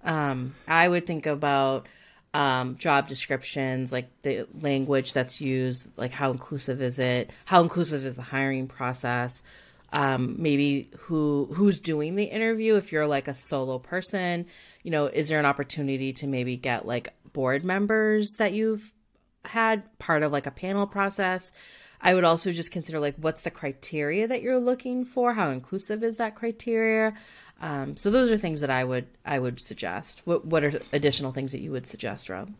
Um, 0.03 0.55
I 0.67 0.87
would 0.87 1.05
think 1.05 1.25
about 1.25 1.87
um, 2.33 2.75
job 2.77 3.07
descriptions, 3.07 3.91
like 3.91 4.09
the 4.21 4.47
language 4.61 5.13
that's 5.13 5.41
used, 5.41 5.97
like 5.97 6.11
how 6.11 6.31
inclusive 6.31 6.81
is 6.81 6.99
it? 6.99 7.31
How 7.45 7.61
inclusive 7.61 8.05
is 8.05 8.15
the 8.15 8.21
hiring 8.21 8.67
process? 8.67 9.41
Um, 9.93 10.35
maybe 10.37 10.89
who 10.97 11.47
who's 11.53 11.79
doing 11.79 12.15
the 12.15 12.25
interview? 12.25 12.75
If 12.75 12.91
you're 12.91 13.07
like 13.07 13.27
a 13.27 13.33
solo 13.33 13.79
person, 13.79 14.45
you 14.83 14.91
know, 14.91 15.05
is 15.05 15.29
there 15.29 15.39
an 15.39 15.45
opportunity 15.45 16.13
to 16.13 16.27
maybe 16.27 16.57
get 16.57 16.85
like 16.85 17.13
board 17.31 17.63
members 17.63 18.35
that 18.37 18.53
you've 18.53 18.93
had 19.45 19.97
part 19.97 20.23
of 20.23 20.31
like 20.31 20.45
a 20.45 20.51
panel 20.51 20.87
process? 20.87 21.53
I 22.01 22.13
would 22.13 22.25
also 22.25 22.51
just 22.51 22.71
consider 22.71 22.99
like 22.99 23.15
what's 23.17 23.41
the 23.41 23.51
criteria 23.51 24.27
that 24.27 24.41
you're 24.41 24.59
looking 24.59 25.05
for? 25.05 25.33
How 25.33 25.49
inclusive 25.49 26.03
is 26.03 26.17
that 26.17 26.35
criteria? 26.35 27.13
Um, 27.59 27.97
so 27.97 28.11
those 28.11 28.31
are 28.31 28.37
things 28.37 28.61
that 28.61 28.69
I 28.69 28.83
would 28.83 29.07
I 29.25 29.39
would 29.39 29.59
suggest. 29.59 30.21
What 30.25 30.45
what 30.45 30.63
are 30.63 30.79
additional 30.93 31.31
things 31.31 31.51
that 31.51 31.61
you 31.61 31.71
would 31.71 31.87
suggest, 31.87 32.29
Rob? 32.29 32.53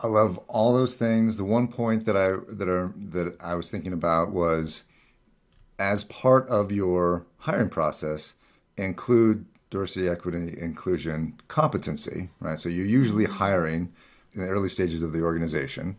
I 0.00 0.06
love 0.06 0.38
all 0.48 0.72
those 0.72 0.94
things. 0.94 1.36
The 1.36 1.44
one 1.44 1.68
point 1.68 2.04
that 2.06 2.16
I 2.16 2.36
that 2.48 2.68
are 2.68 2.92
that 2.96 3.36
I 3.40 3.54
was 3.54 3.70
thinking 3.70 3.92
about 3.92 4.30
was 4.30 4.84
as 5.78 6.04
part 6.04 6.48
of 6.48 6.72
your 6.72 7.26
hiring 7.38 7.68
process, 7.68 8.34
include 8.76 9.44
diversity, 9.70 10.08
equity, 10.08 10.58
inclusion, 10.58 11.34
competency. 11.48 12.30
Right. 12.40 12.58
So 12.58 12.68
you're 12.68 12.86
usually 12.86 13.24
mm-hmm. 13.24 13.34
hiring 13.34 13.92
in 14.32 14.42
the 14.42 14.48
early 14.48 14.68
stages 14.68 15.02
of 15.02 15.12
the 15.12 15.22
organization. 15.22 15.98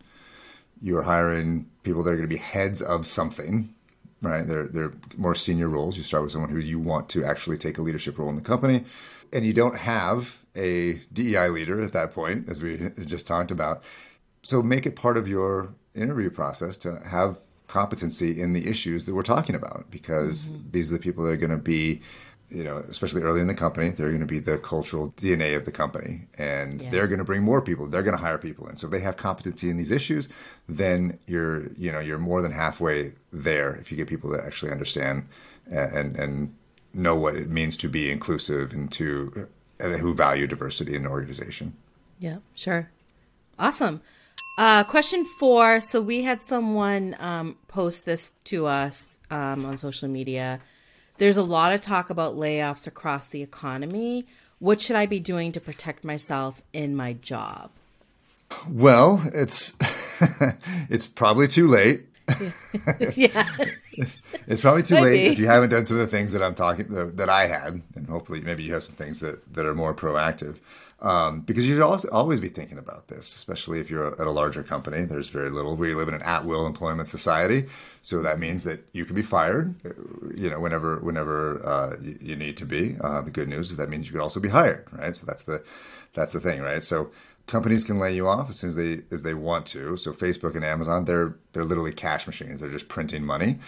You 0.82 0.96
are 0.96 1.02
hiring 1.02 1.66
people 1.82 2.02
that 2.02 2.10
are 2.10 2.16
going 2.16 2.28
to 2.28 2.34
be 2.34 2.38
heads 2.38 2.80
of 2.80 3.06
something, 3.06 3.74
right? 4.22 4.46
They're 4.46 4.66
they're 4.66 4.92
more 5.16 5.34
senior 5.34 5.68
roles. 5.68 5.96
You 5.96 6.02
start 6.02 6.22
with 6.22 6.32
someone 6.32 6.50
who 6.50 6.58
you 6.58 6.78
want 6.78 7.08
to 7.10 7.24
actually 7.24 7.58
take 7.58 7.78
a 7.78 7.82
leadership 7.82 8.18
role 8.18 8.28
in 8.28 8.36
the 8.36 8.42
company, 8.42 8.84
and 9.32 9.44
you 9.44 9.52
don't 9.52 9.76
have 9.76 10.38
a 10.56 10.94
DEI 11.12 11.48
leader 11.48 11.82
at 11.82 11.92
that 11.92 12.12
point, 12.12 12.48
as 12.48 12.62
we 12.62 12.90
just 13.04 13.26
talked 13.26 13.50
about. 13.50 13.82
So 14.42 14.62
make 14.62 14.86
it 14.86 14.96
part 14.96 15.16
of 15.16 15.28
your 15.28 15.74
interview 15.94 16.30
process 16.30 16.76
to 16.78 17.00
have 17.06 17.40
competency 17.68 18.40
in 18.40 18.52
the 18.52 18.66
issues 18.66 19.04
that 19.04 19.14
we're 19.14 19.22
talking 19.22 19.54
about, 19.54 19.86
because 19.90 20.48
mm-hmm. 20.48 20.70
these 20.70 20.90
are 20.90 20.96
the 20.96 21.02
people 21.02 21.24
that 21.24 21.30
are 21.30 21.36
going 21.36 21.50
to 21.50 21.56
be 21.56 22.02
you 22.50 22.64
know, 22.64 22.78
especially 22.78 23.22
early 23.22 23.40
in 23.40 23.46
the 23.46 23.54
company, 23.54 23.90
they're 23.90 24.08
going 24.08 24.20
to 24.20 24.26
be 24.26 24.40
the 24.40 24.58
cultural 24.58 25.12
DNA 25.12 25.56
of 25.56 25.64
the 25.64 25.72
company, 25.72 26.26
and 26.36 26.82
yeah. 26.82 26.90
they're 26.90 27.06
going 27.06 27.18
to 27.18 27.24
bring 27.24 27.42
more 27.42 27.62
people. 27.62 27.86
They're 27.86 28.02
going 28.02 28.16
to 28.16 28.22
hire 28.22 28.38
people, 28.38 28.66
and 28.66 28.78
so 28.78 28.86
if 28.86 28.90
they 28.90 29.00
have 29.00 29.16
competency 29.16 29.70
in 29.70 29.76
these 29.76 29.90
issues, 29.90 30.28
then 30.68 31.18
you're, 31.26 31.72
you 31.74 31.92
know, 31.92 32.00
you're 32.00 32.18
more 32.18 32.42
than 32.42 32.52
halfway 32.52 33.12
there 33.32 33.74
if 33.76 33.90
you 33.90 33.96
get 33.96 34.08
people 34.08 34.30
that 34.30 34.44
actually 34.44 34.72
understand 34.72 35.28
and 35.70 36.16
and 36.16 36.54
know 36.92 37.14
what 37.14 37.36
it 37.36 37.48
means 37.48 37.76
to 37.76 37.88
be 37.88 38.10
inclusive 38.10 38.72
and 38.72 38.90
to 38.92 39.48
uh, 39.80 39.88
who 39.90 40.12
value 40.12 40.46
diversity 40.46 40.96
in 40.96 41.02
an 41.02 41.08
organization. 41.08 41.74
Yeah, 42.18 42.38
sure, 42.54 42.90
awesome. 43.58 44.02
Uh, 44.58 44.84
question 44.84 45.24
four. 45.24 45.80
So 45.80 46.00
we 46.00 46.22
had 46.22 46.42
someone 46.42 47.16
um, 47.18 47.56
post 47.68 48.04
this 48.04 48.32
to 48.44 48.66
us 48.66 49.18
um, 49.30 49.64
on 49.64 49.76
social 49.76 50.08
media 50.08 50.60
there's 51.20 51.36
a 51.36 51.42
lot 51.42 51.72
of 51.74 51.82
talk 51.82 52.08
about 52.08 52.34
layoffs 52.36 52.86
across 52.86 53.28
the 53.28 53.42
economy. 53.42 54.26
What 54.58 54.80
should 54.80 54.96
I 54.96 55.04
be 55.04 55.20
doing 55.20 55.52
to 55.52 55.60
protect 55.60 56.02
myself 56.02 56.62
in 56.72 56.96
my 56.96 57.12
job? 57.12 57.70
Well, 58.66 59.22
it's 59.34 59.74
it's 60.88 61.06
probably 61.06 61.46
too 61.46 61.68
late. 61.68 62.06
yeah. 63.16 63.48
it's 64.46 64.60
probably 64.60 64.82
too 64.82 64.96
late 64.96 65.32
if 65.32 65.38
you 65.38 65.46
haven't 65.46 65.70
done 65.70 65.86
some 65.86 65.98
of 65.98 66.02
the 66.02 66.16
things 66.16 66.32
that 66.32 66.42
I'm 66.42 66.54
talking 66.54 66.86
that 67.16 67.28
I 67.28 67.46
had, 67.46 67.82
and 67.94 68.06
hopefully 68.08 68.40
maybe 68.40 68.62
you 68.62 68.72
have 68.74 68.82
some 68.82 68.94
things 68.94 69.20
that 69.20 69.52
that 69.54 69.66
are 69.66 69.74
more 69.74 69.94
proactive. 69.94 70.56
Um, 71.02 71.40
because 71.40 71.66
you 71.66 71.74
should 71.74 71.82
also 71.82 72.10
always 72.10 72.40
be 72.40 72.48
thinking 72.48 72.76
about 72.76 73.08
this, 73.08 73.34
especially 73.34 73.80
if 73.80 73.88
you're 73.88 74.20
at 74.20 74.26
a 74.26 74.30
larger 74.30 74.62
company. 74.62 75.06
There's 75.06 75.30
very 75.30 75.48
little. 75.48 75.74
We 75.74 75.94
live 75.94 76.08
in 76.08 76.14
an 76.14 76.20
at-will 76.22 76.66
employment 76.66 77.08
society, 77.08 77.68
so 78.02 78.20
that 78.20 78.38
means 78.38 78.64
that 78.64 78.84
you 78.92 79.06
can 79.06 79.14
be 79.14 79.22
fired, 79.22 79.74
you 80.34 80.50
know, 80.50 80.60
whenever 80.60 80.98
whenever 80.98 81.66
uh, 81.66 81.96
you, 82.02 82.18
you, 82.20 82.36
need 82.36 82.58
to 82.58 82.66
be. 82.66 82.96
Uh, 83.00 83.22
the 83.22 83.30
good 83.30 83.48
news 83.48 83.70
is 83.70 83.76
that 83.76 83.88
means 83.88 84.08
you 84.08 84.12
could 84.12 84.20
also 84.20 84.40
be 84.40 84.50
hired, 84.50 84.86
right? 84.92 85.16
So 85.16 85.24
that's 85.24 85.44
the 85.44 85.64
that's 86.12 86.34
the 86.34 86.40
thing, 86.40 86.60
right? 86.60 86.82
So 86.82 87.10
companies 87.46 87.84
can 87.84 87.98
lay 87.98 88.14
you 88.14 88.28
off 88.28 88.50
as 88.50 88.58
soon 88.58 88.70
as 88.70 88.76
they 88.76 89.02
as 89.10 89.22
they 89.22 89.34
want 89.34 89.66
to. 89.66 89.96
So 89.96 90.12
Facebook 90.12 90.54
and 90.54 90.64
Amazon, 90.64 91.04
they're 91.04 91.36
they're 91.52 91.64
literally 91.64 91.92
cash 91.92 92.26
machines. 92.26 92.60
They're 92.60 92.70
just 92.70 92.88
printing 92.88 93.24
money, 93.24 93.58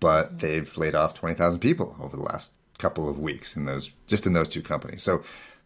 but 0.00 0.40
they've 0.40 0.76
laid 0.76 0.94
off 0.94 1.14
twenty 1.14 1.34
thousand 1.34 1.60
people 1.60 1.96
over 2.00 2.16
the 2.16 2.22
last 2.22 2.52
couple 2.78 3.08
of 3.08 3.18
weeks 3.18 3.56
in 3.56 3.64
those 3.64 3.90
just 4.06 4.26
in 4.26 4.32
those 4.32 4.48
two 4.48 4.62
companies. 4.62 5.02
So 5.02 5.22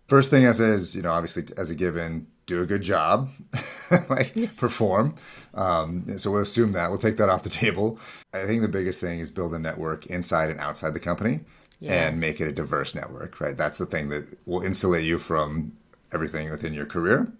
first 0.09 0.31
thing 0.31 0.47
I 0.47 0.53
say 0.53 0.69
is, 0.69 0.95
you 0.95 1.03
know, 1.03 1.13
obviously 1.13 1.45
as 1.57 1.71
a 1.71 1.75
given, 1.75 2.27
do 2.47 2.63
a 2.63 2.67
good 2.67 2.83
job, 2.83 3.31
like 4.11 4.57
perform. 4.57 5.15
Um, 5.55 6.19
so 6.19 6.31
we'll 6.31 6.43
assume 6.43 6.73
that 6.73 6.91
we'll 6.91 6.99
take 6.99 7.17
that 7.19 7.29
off 7.29 7.43
the 7.43 7.51
table. 7.65 7.99
I 8.33 8.47
think 8.47 8.63
the 8.63 8.69
biggest 8.69 9.01
thing 9.01 9.21
is 9.21 9.31
build 9.31 9.55
a 9.55 9.59
network 9.59 10.07
inside 10.07 10.51
and 10.51 10.61
outside 10.61 10.95
the 10.95 11.01
company 11.01 11.41
yes. 11.81 11.93
and 11.93 12.21
make 12.21 12.41
it 12.41 12.49
a 12.49 12.53
diverse 12.53 12.95
network, 12.95 13.41
right? 13.41 13.57
That's 13.57 13.79
the 13.79 13.87
thing 13.87 14.09
that 14.09 14.27
will 14.47 14.63
insulate 14.63 15.05
you 15.05 15.19
from 15.19 15.73
everything 16.13 16.51
within 16.51 16.75
your 16.75 16.87
career. 16.87 17.33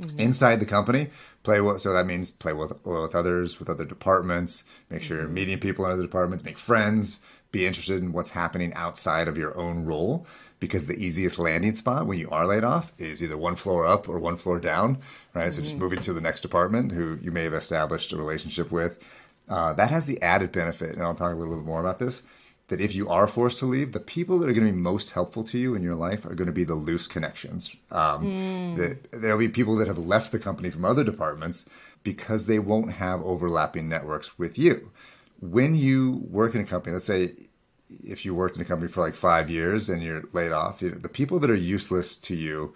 Mm-hmm. 0.00 0.20
Inside 0.20 0.60
the 0.60 0.66
company, 0.66 1.10
play 1.42 1.60
with, 1.60 1.80
so 1.80 1.92
that 1.92 2.06
means 2.06 2.30
play 2.30 2.52
with, 2.52 2.84
with 2.86 3.16
others, 3.16 3.58
with 3.58 3.68
other 3.68 3.84
departments, 3.84 4.62
make 4.90 5.02
sure 5.02 5.16
mm-hmm. 5.16 5.26
you're 5.26 5.34
meeting 5.34 5.58
people 5.58 5.84
in 5.86 5.90
other 5.90 6.02
departments, 6.02 6.44
make 6.44 6.56
friends, 6.56 7.18
be 7.50 7.66
interested 7.66 8.00
in 8.00 8.12
what's 8.12 8.30
happening 8.30 8.72
outside 8.74 9.26
of 9.26 9.36
your 9.36 9.56
own 9.58 9.84
role 9.84 10.24
because 10.60 10.86
the 10.86 10.94
easiest 11.02 11.38
landing 11.38 11.74
spot 11.74 12.06
when 12.06 12.18
you 12.18 12.28
are 12.30 12.46
laid 12.46 12.64
off 12.64 12.92
is 12.98 13.22
either 13.22 13.36
one 13.36 13.54
floor 13.54 13.86
up 13.86 14.08
or 14.08 14.18
one 14.18 14.36
floor 14.36 14.58
down, 14.58 14.98
right? 15.34 15.46
Mm-hmm. 15.46 15.50
So 15.52 15.62
just 15.62 15.74
mm-hmm. 15.74 15.82
moving 15.82 16.00
to 16.00 16.12
the 16.12 16.20
next 16.20 16.40
department 16.40 16.92
who 16.92 17.18
you 17.22 17.30
may 17.30 17.44
have 17.44 17.54
established 17.54 18.12
a 18.12 18.16
relationship 18.16 18.70
with. 18.70 18.98
Uh, 19.48 19.72
that 19.72 19.90
has 19.90 20.04
the 20.06 20.20
added 20.20 20.52
benefit, 20.52 20.94
and 20.94 21.02
I'll 21.02 21.14
talk 21.14 21.32
a 21.32 21.36
little 21.36 21.56
bit 21.56 21.64
more 21.64 21.80
about 21.80 21.98
this. 21.98 22.22
That 22.68 22.80
if 22.80 22.94
you 22.94 23.08
are 23.08 23.26
forced 23.26 23.60
to 23.60 23.66
leave, 23.66 23.92
the 23.92 24.00
people 24.00 24.38
that 24.38 24.48
are 24.48 24.52
going 24.52 24.66
to 24.66 24.72
be 24.72 24.78
most 24.78 25.12
helpful 25.12 25.42
to 25.44 25.58
you 25.58 25.74
in 25.74 25.82
your 25.82 25.94
life 25.94 26.26
are 26.26 26.34
going 26.34 26.46
to 26.46 26.52
be 26.52 26.64
the 26.64 26.74
loose 26.74 27.06
connections. 27.06 27.74
Um, 27.90 28.26
mm. 28.26 28.76
That 28.76 29.10
there'll 29.22 29.38
be 29.38 29.48
people 29.48 29.76
that 29.76 29.88
have 29.88 29.98
left 29.98 30.32
the 30.32 30.38
company 30.38 30.68
from 30.68 30.84
other 30.84 31.02
departments 31.02 31.66
because 32.02 32.46
they 32.46 32.58
won't 32.58 32.92
have 32.92 33.22
overlapping 33.22 33.88
networks 33.88 34.38
with 34.38 34.58
you. 34.58 34.90
When 35.40 35.74
you 35.74 36.26
work 36.28 36.54
in 36.54 36.60
a 36.60 36.64
company, 36.64 36.92
let's 36.92 37.06
say 37.06 37.32
if 38.04 38.24
you 38.24 38.34
worked 38.34 38.56
in 38.56 38.62
a 38.62 38.64
company 38.64 38.90
for 38.90 39.00
like 39.00 39.14
five 39.14 39.50
years 39.50 39.88
and 39.88 40.02
you're 40.02 40.24
laid 40.32 40.52
off, 40.52 40.82
you 40.82 40.90
know, 40.90 40.98
the 40.98 41.08
people 41.08 41.38
that 41.40 41.50
are 41.50 41.54
useless 41.54 42.16
to 42.18 42.34
you 42.34 42.74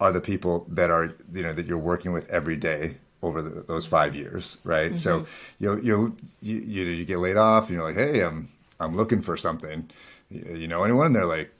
are 0.00 0.12
the 0.12 0.20
people 0.20 0.66
that 0.68 0.90
are 0.90 1.14
you 1.32 1.42
know 1.42 1.52
that 1.52 1.66
you're 1.66 1.78
working 1.78 2.12
with 2.12 2.28
every 2.28 2.56
day 2.56 2.96
over 3.22 3.40
the, 3.40 3.62
those 3.62 3.86
five 3.86 4.16
years, 4.16 4.58
right? 4.64 4.92
Mm-hmm. 4.92 4.96
So 4.96 5.26
you 5.58 5.80
you 5.80 6.16
you 6.40 6.84
you 6.84 7.04
get 7.04 7.18
laid 7.18 7.36
off, 7.36 7.68
and 7.68 7.76
you're 7.76 7.84
like, 7.84 7.94
hey, 7.94 8.20
I'm 8.20 8.48
I'm 8.80 8.96
looking 8.96 9.22
for 9.22 9.36
something. 9.36 9.90
You 10.30 10.68
know 10.68 10.84
anyone? 10.84 11.06
And 11.06 11.16
they're 11.16 11.26
like, 11.26 11.52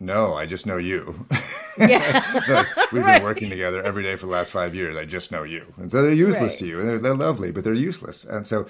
no, 0.00 0.34
I 0.34 0.46
just 0.46 0.66
know 0.66 0.76
you. 0.76 1.26
Yeah. 1.78 2.22
We've 2.92 3.02
right. 3.02 3.18
been 3.18 3.24
working 3.24 3.50
together 3.50 3.82
every 3.82 4.02
day 4.02 4.16
for 4.16 4.26
the 4.26 4.32
last 4.32 4.50
five 4.50 4.74
years. 4.74 4.96
I 4.96 5.04
just 5.04 5.32
know 5.32 5.42
you. 5.42 5.72
And 5.76 5.90
so 5.90 6.02
they're 6.02 6.12
useless 6.12 6.52
right. 6.52 6.58
to 6.60 6.66
you. 6.66 6.80
And 6.80 6.88
they're, 6.88 6.98
they're 6.98 7.14
lovely, 7.14 7.50
but 7.50 7.64
they're 7.64 7.74
useless. 7.74 8.24
And 8.24 8.46
so 8.46 8.66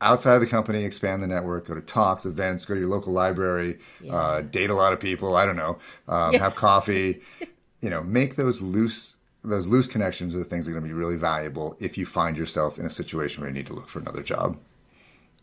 outside 0.00 0.34
of 0.34 0.40
the 0.40 0.46
company, 0.46 0.84
expand 0.84 1.22
the 1.22 1.26
network, 1.26 1.66
go 1.66 1.74
to 1.74 1.80
talks, 1.80 2.26
events, 2.26 2.64
go 2.64 2.74
to 2.74 2.80
your 2.80 2.88
local 2.88 3.12
library, 3.12 3.78
yeah. 4.00 4.14
uh, 4.14 4.40
date 4.42 4.70
a 4.70 4.74
lot 4.74 4.92
of 4.92 5.00
people. 5.00 5.36
I 5.36 5.46
don't 5.46 5.56
know, 5.56 5.78
um, 6.08 6.32
yeah. 6.32 6.38
have 6.40 6.54
coffee, 6.54 7.20
you 7.80 7.90
know, 7.90 8.02
make 8.02 8.36
those 8.36 8.60
loose 8.60 9.16
those 9.44 9.66
loose 9.66 9.88
connections 9.88 10.36
are 10.36 10.38
the 10.38 10.44
things 10.44 10.66
that 10.66 10.70
are 10.70 10.74
going 10.74 10.84
to 10.84 10.88
be 10.88 10.94
really 10.94 11.16
valuable 11.16 11.76
if 11.80 11.98
you 11.98 12.06
find 12.06 12.36
yourself 12.36 12.78
in 12.78 12.86
a 12.86 12.90
situation 12.90 13.40
where 13.40 13.50
you 13.50 13.54
need 13.54 13.66
to 13.66 13.72
look 13.72 13.88
for 13.88 13.98
another 13.98 14.22
job. 14.22 14.56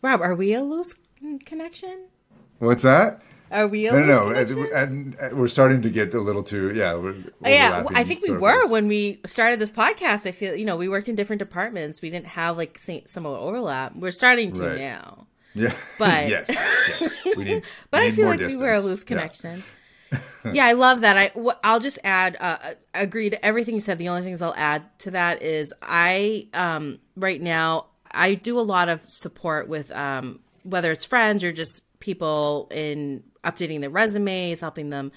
Rob, 0.00 0.22
are 0.22 0.34
we 0.34 0.54
a 0.54 0.62
loose 0.62 0.94
connection? 1.44 2.06
What's 2.58 2.82
that? 2.82 3.22
Are 3.50 3.66
we? 3.66 3.84
no, 3.84 4.04
no, 4.04 4.30
no. 4.30 5.30
We're 5.32 5.48
starting 5.48 5.82
to 5.82 5.90
get 5.90 6.14
a 6.14 6.20
little 6.20 6.42
too, 6.42 6.72
yeah. 6.72 6.94
We're 6.94 7.16
oh, 7.44 7.48
yeah, 7.48 7.84
I 7.94 8.04
think 8.04 8.22
we 8.22 8.36
were 8.36 8.68
when 8.68 8.86
we 8.86 9.20
started 9.26 9.58
this 9.58 9.72
podcast. 9.72 10.24
I 10.26 10.32
feel, 10.32 10.54
you 10.54 10.64
know, 10.64 10.76
we 10.76 10.88
worked 10.88 11.08
in 11.08 11.16
different 11.16 11.40
departments. 11.40 12.00
We 12.00 12.10
didn't 12.10 12.28
have 12.28 12.56
like 12.56 12.78
similar 12.78 13.38
overlap. 13.38 13.96
We're 13.96 14.12
starting 14.12 14.52
to 14.54 14.68
right. 14.68 14.78
now. 14.78 15.26
Yeah. 15.54 15.72
But 15.98 16.28
yes, 16.28 16.46
yes. 16.48 17.16
We 17.36 17.44
need. 17.44 17.64
but 17.90 18.00
we 18.00 18.06
need 18.06 18.12
I 18.12 18.16
feel 18.16 18.28
like 18.28 18.38
distance. 18.38 18.60
we 18.60 18.66
were 18.68 18.74
a 18.74 18.80
loose 18.80 19.02
connection. 19.02 19.64
Yeah. 20.12 20.18
yeah, 20.52 20.66
I 20.66 20.72
love 20.72 21.00
that. 21.00 21.16
I 21.16 21.32
I'll 21.64 21.80
just 21.80 21.98
add. 22.04 22.36
Uh, 22.38 22.58
uh, 22.62 22.74
agree 22.94 23.30
to 23.30 23.44
everything 23.44 23.74
you 23.74 23.80
said. 23.80 23.98
The 23.98 24.08
only 24.08 24.22
things 24.22 24.42
I'll 24.42 24.54
add 24.54 24.84
to 25.00 25.10
that 25.12 25.42
is 25.42 25.72
I 25.82 26.46
um 26.54 27.00
right 27.16 27.40
now 27.40 27.86
I 28.10 28.34
do 28.34 28.58
a 28.58 28.62
lot 28.62 28.88
of 28.88 29.08
support 29.10 29.68
with 29.68 29.90
um 29.90 30.40
whether 30.62 30.90
it's 30.92 31.04
friends 31.04 31.44
or 31.44 31.52
just 31.52 31.82
people 32.00 32.68
in 32.70 33.22
updating 33.44 33.80
their 33.80 33.90
resumes, 33.90 34.60
helping 34.60 34.90
them, 34.90 35.12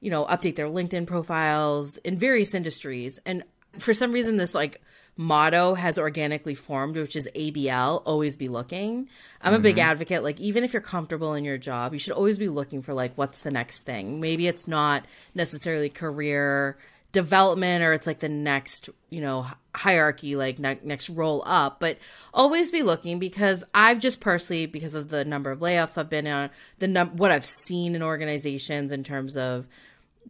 you 0.00 0.10
know, 0.10 0.24
update 0.26 0.56
their 0.56 0.68
LinkedIn 0.68 1.06
profiles 1.06 1.98
in 1.98 2.18
various 2.18 2.54
industries. 2.54 3.20
And 3.26 3.44
for 3.78 3.94
some 3.94 4.12
reason, 4.12 4.36
this 4.36 4.54
like 4.54 4.80
motto 5.16 5.74
has 5.74 5.98
organically 5.98 6.54
formed, 6.54 6.96
which 6.96 7.16
is 7.16 7.28
ABL, 7.34 8.02
always 8.04 8.36
be 8.36 8.48
looking. 8.48 9.08
I'm 9.40 9.52
mm-hmm. 9.52 9.60
a 9.60 9.62
big 9.62 9.76
mm-hmm. 9.76 9.90
advocate. 9.90 10.22
Like, 10.22 10.40
even 10.40 10.64
if 10.64 10.72
you're 10.72 10.82
comfortable 10.82 11.34
in 11.34 11.44
your 11.44 11.58
job, 11.58 11.92
you 11.92 11.98
should 11.98 12.12
always 12.12 12.38
be 12.38 12.48
looking 12.48 12.82
for 12.82 12.94
like, 12.94 13.12
what's 13.16 13.40
the 13.40 13.50
next 13.50 13.80
thing? 13.80 14.20
Maybe 14.20 14.46
it's 14.46 14.68
not 14.68 15.06
necessarily 15.34 15.88
career 15.88 16.76
development 17.16 17.82
or 17.82 17.94
it's 17.94 18.06
like 18.06 18.18
the 18.18 18.28
next 18.28 18.90
you 19.08 19.22
know 19.22 19.46
hierarchy 19.74 20.36
like 20.36 20.58
ne- 20.58 20.78
next 20.82 21.08
roll 21.08 21.42
up 21.46 21.80
but 21.80 21.96
always 22.34 22.70
be 22.70 22.82
looking 22.82 23.18
because 23.18 23.64
i've 23.72 23.98
just 23.98 24.20
personally 24.20 24.66
because 24.66 24.92
of 24.92 25.08
the 25.08 25.24
number 25.24 25.50
of 25.50 25.60
layoffs 25.60 25.96
i've 25.96 26.10
been 26.10 26.26
on 26.26 26.50
the 26.78 26.86
num- 26.86 27.16
what 27.16 27.30
i've 27.30 27.46
seen 27.46 27.94
in 27.94 28.02
organizations 28.02 28.92
in 28.92 29.02
terms 29.02 29.34
of 29.34 29.66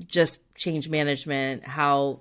just 0.07 0.49
change 0.55 0.88
management 0.88 1.64
how 1.66 2.20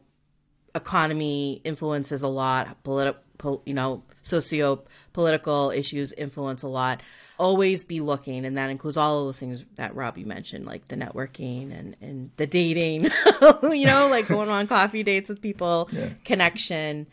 economy 0.73 1.61
influences 1.63 2.23
a 2.23 2.27
lot 2.27 2.83
political 2.83 3.21
po- 3.37 3.61
you 3.65 3.73
know 3.73 4.03
socio 4.21 4.83
political 5.13 5.71
issues 5.71 6.11
influence 6.13 6.63
a 6.63 6.67
lot 6.67 7.01
always 7.37 7.83
be 7.83 7.99
looking 7.99 8.45
and 8.45 8.57
that 8.57 8.69
includes 8.69 8.97
all 8.97 9.19
of 9.19 9.25
those 9.27 9.39
things 9.39 9.65
that 9.75 9.95
rob 9.95 10.17
you 10.17 10.25
mentioned 10.25 10.65
like 10.65 10.87
the 10.87 10.95
networking 10.95 11.77
and, 11.77 11.95
and 12.01 12.31
the 12.37 12.47
dating 12.47 13.03
you 13.63 13.85
know 13.85 14.07
like 14.09 14.27
going 14.27 14.49
on 14.49 14.67
coffee 14.67 15.03
dates 15.03 15.29
with 15.29 15.41
people 15.41 15.89
yeah. 15.91 16.09
connection 16.23 17.05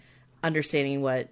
understanding 0.43 1.03
what 1.03 1.29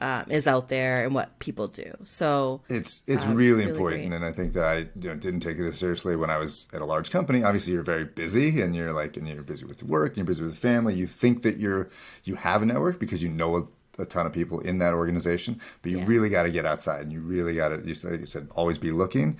um, 0.00 0.26
is 0.30 0.46
out 0.46 0.68
there 0.68 1.04
and 1.04 1.14
what 1.14 1.38
people 1.38 1.66
do. 1.66 1.92
So 2.04 2.60
it's 2.68 3.02
it's 3.06 3.24
um, 3.24 3.34
really, 3.34 3.62
really, 3.62 3.70
important, 3.70 4.08
great. 4.08 4.16
and 4.16 4.24
I 4.24 4.32
think 4.32 4.52
that 4.52 4.64
I 4.64 4.76
you 4.76 5.08
know, 5.08 5.14
didn't 5.16 5.40
take 5.40 5.58
it 5.58 5.66
as 5.66 5.78
seriously 5.78 6.14
when 6.16 6.30
I 6.30 6.38
was 6.38 6.68
at 6.72 6.82
a 6.82 6.84
large 6.84 7.10
company. 7.10 7.42
Obviously, 7.42 7.72
you're 7.72 7.82
very 7.82 8.04
busy, 8.04 8.60
and 8.60 8.74
you're 8.76 8.92
like, 8.92 9.16
and 9.16 9.26
you're 9.26 9.42
busy 9.42 9.64
with 9.64 9.82
work, 9.82 10.10
and 10.10 10.18
you're 10.18 10.26
busy 10.26 10.42
with 10.44 10.56
family. 10.56 10.94
You 10.94 11.06
think 11.06 11.42
that 11.42 11.58
you're 11.58 11.90
you 12.24 12.36
have 12.36 12.62
a 12.62 12.66
network 12.66 13.00
because 13.00 13.22
you 13.22 13.28
know 13.28 13.68
a 13.98 14.04
ton 14.04 14.26
of 14.26 14.32
people 14.32 14.60
in 14.60 14.78
that 14.78 14.94
organization, 14.94 15.60
but 15.82 15.90
you 15.90 15.98
yeah. 15.98 16.06
really 16.06 16.28
got 16.28 16.44
to 16.44 16.50
get 16.50 16.66
outside 16.66 17.02
and 17.02 17.12
you 17.12 17.20
really 17.20 17.54
got 17.54 17.68
to, 17.68 17.86
you 17.86 17.94
said, 17.94 18.20
you 18.20 18.26
said, 18.26 18.48
always 18.54 18.78
be 18.78 18.92
looking. 18.92 19.38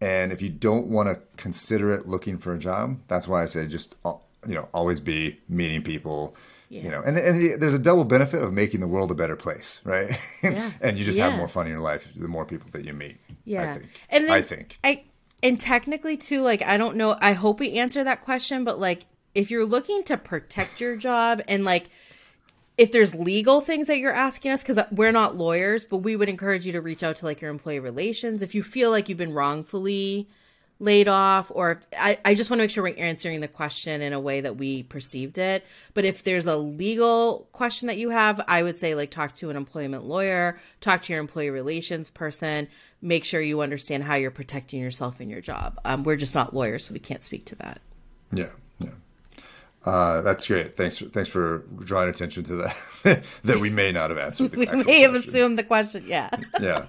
And 0.00 0.32
if 0.32 0.40
you 0.40 0.48
don't 0.48 0.86
want 0.86 1.08
to 1.08 1.20
consider 1.36 1.92
it 1.92 2.08
looking 2.08 2.38
for 2.38 2.54
a 2.54 2.58
job, 2.58 2.98
that's 3.08 3.28
why 3.28 3.42
I 3.42 3.46
say 3.46 3.66
just, 3.66 3.94
uh, 4.04 4.14
you 4.46 4.54
know, 4.54 4.68
always 4.72 4.98
be 4.98 5.38
meeting 5.48 5.82
people, 5.82 6.34
yeah. 6.70 6.82
you 6.82 6.90
know, 6.90 7.02
and, 7.02 7.18
and 7.18 7.60
there's 7.60 7.74
a 7.74 7.78
double 7.78 8.04
benefit 8.04 8.42
of 8.42 8.52
making 8.52 8.80
the 8.80 8.88
world 8.88 9.10
a 9.10 9.14
better 9.14 9.36
place, 9.36 9.80
right? 9.84 10.18
Yeah. 10.42 10.70
and 10.80 10.96
you 10.96 11.04
just 11.04 11.18
yeah. 11.18 11.28
have 11.28 11.38
more 11.38 11.48
fun 11.48 11.66
in 11.66 11.72
your 11.72 11.82
life 11.82 12.08
the 12.16 12.28
more 12.28 12.46
people 12.46 12.68
that 12.72 12.84
you 12.84 12.94
meet. 12.94 13.18
Yeah. 13.44 13.70
I 13.70 13.74
think. 13.74 13.90
And 14.08 14.24
then 14.24 14.32
I 14.32 14.42
think. 14.42 14.78
I, 14.82 15.04
and 15.42 15.60
technically 15.60 16.16
too, 16.16 16.42
like, 16.42 16.62
I 16.62 16.78
don't 16.78 16.96
know, 16.96 17.16
I 17.20 17.32
hope 17.32 17.60
we 17.60 17.72
answer 17.72 18.02
that 18.04 18.22
question, 18.22 18.64
but 18.64 18.80
like, 18.80 19.04
if 19.34 19.50
you're 19.50 19.66
looking 19.66 20.02
to 20.04 20.16
protect 20.16 20.80
your 20.80 20.96
job 20.96 21.42
and 21.46 21.64
like, 21.64 21.90
if 22.80 22.92
there's 22.92 23.14
legal 23.14 23.60
things 23.60 23.88
that 23.88 23.98
you're 23.98 24.10
asking 24.10 24.52
us 24.52 24.62
because 24.62 24.82
we're 24.90 25.12
not 25.12 25.36
lawyers 25.36 25.84
but 25.84 25.98
we 25.98 26.16
would 26.16 26.30
encourage 26.30 26.64
you 26.64 26.72
to 26.72 26.80
reach 26.80 27.02
out 27.02 27.16
to 27.16 27.26
like 27.26 27.42
your 27.42 27.50
employee 27.50 27.78
relations. 27.78 28.40
If 28.40 28.54
you 28.54 28.62
feel 28.62 28.90
like 28.90 29.10
you've 29.10 29.18
been 29.18 29.34
wrongfully 29.34 30.30
laid 30.78 31.06
off 31.06 31.52
or 31.54 31.82
I, 31.98 32.18
I 32.24 32.34
just 32.34 32.48
want 32.48 32.60
to 32.60 32.62
make 32.62 32.70
sure 32.70 32.82
we're 32.82 32.96
answering 32.96 33.40
the 33.40 33.48
question 33.48 34.00
in 34.00 34.14
a 34.14 34.18
way 34.18 34.40
that 34.40 34.56
we 34.56 34.82
perceived 34.82 35.36
it. 35.36 35.66
But 35.92 36.06
if 36.06 36.22
there's 36.22 36.46
a 36.46 36.56
legal 36.56 37.50
question 37.52 37.88
that 37.88 37.98
you 37.98 38.08
have 38.08 38.40
i 38.48 38.62
would 38.62 38.78
say 38.78 38.94
like 38.94 39.10
talk 39.10 39.34
to 39.36 39.50
an 39.50 39.58
employment 39.58 40.04
lawyer 40.04 40.58
talk 40.80 41.02
to 41.02 41.12
your 41.12 41.20
employee 41.20 41.50
relations 41.50 42.08
person. 42.08 42.66
Make 43.02 43.26
sure 43.26 43.42
you 43.42 43.60
understand 43.60 44.04
how 44.04 44.14
you're 44.14 44.30
protecting 44.30 44.80
yourself 44.80 45.20
in 45.20 45.28
your 45.28 45.42
job. 45.42 45.78
Um, 45.84 46.02
we're 46.02 46.16
just 46.16 46.34
not 46.34 46.54
lawyers 46.54 46.86
so 46.86 46.94
we 46.94 47.00
can't 47.00 47.22
speak 47.22 47.44
to 47.46 47.56
that. 47.56 47.82
Yeah 48.32 48.52
yeah 48.78 48.92
uh, 49.84 50.20
that's 50.20 50.46
great. 50.46 50.76
Thanks. 50.76 50.98
For, 50.98 51.06
thanks 51.06 51.28
for 51.28 51.64
drawing 51.78 52.10
attention 52.10 52.44
to 52.44 52.56
that. 52.56 53.24
that 53.44 53.60
we 53.60 53.70
may 53.70 53.92
not 53.92 54.10
have 54.10 54.18
answered. 54.18 54.50
The 54.50 54.66
question. 54.66 54.78
we 54.78 54.84
may 54.84 55.00
have 55.00 55.14
assumed 55.14 55.58
the 55.58 55.64
question. 55.64 56.04
Yeah. 56.06 56.28
yeah. 56.60 56.86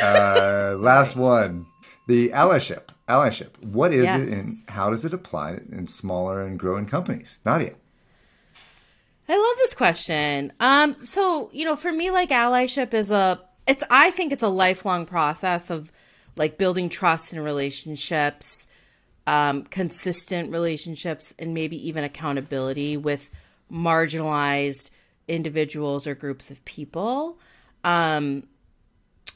Uh, 0.00 0.76
last 0.78 1.16
one. 1.16 1.66
The 2.08 2.30
allyship. 2.30 2.88
Allyship. 3.08 3.62
What 3.62 3.92
is 3.92 4.04
yes. 4.04 4.28
it, 4.28 4.32
and 4.32 4.56
how 4.68 4.90
does 4.90 5.04
it 5.04 5.12
apply 5.12 5.58
in 5.70 5.86
smaller 5.86 6.42
and 6.42 6.58
growing 6.58 6.86
companies? 6.86 7.38
Nadia. 7.44 7.74
I 9.28 9.36
love 9.36 9.56
this 9.58 9.74
question. 9.74 10.52
Um, 10.60 10.94
so 10.94 11.50
you 11.52 11.64
know, 11.64 11.76
for 11.76 11.92
me, 11.92 12.10
like 12.10 12.30
allyship 12.30 12.94
is 12.94 13.10
a. 13.10 13.40
It's. 13.66 13.84
I 13.90 14.10
think 14.12 14.32
it's 14.32 14.42
a 14.42 14.48
lifelong 14.48 15.04
process 15.04 15.68
of 15.68 15.92
like 16.36 16.56
building 16.56 16.88
trust 16.88 17.32
and 17.32 17.44
relationships 17.44 18.66
um, 19.26 19.64
consistent 19.64 20.52
relationships 20.52 21.34
and 21.38 21.52
maybe 21.54 21.88
even 21.88 22.04
accountability 22.04 22.96
with 22.96 23.30
marginalized 23.70 24.90
individuals 25.28 26.06
or 26.06 26.14
groups 26.14 26.50
of 26.50 26.64
people. 26.64 27.38
Um, 27.82 28.44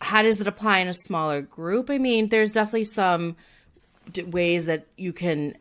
how 0.00 0.22
does 0.22 0.40
it 0.40 0.46
apply 0.46 0.78
in 0.78 0.88
a 0.88 0.94
smaller 0.94 1.42
group? 1.42 1.90
I 1.90 1.98
mean, 1.98 2.28
there's 2.28 2.52
definitely 2.52 2.84
some 2.84 3.36
d- 4.10 4.22
ways 4.22 4.66
that 4.66 4.86
you 4.96 5.12
can. 5.12 5.56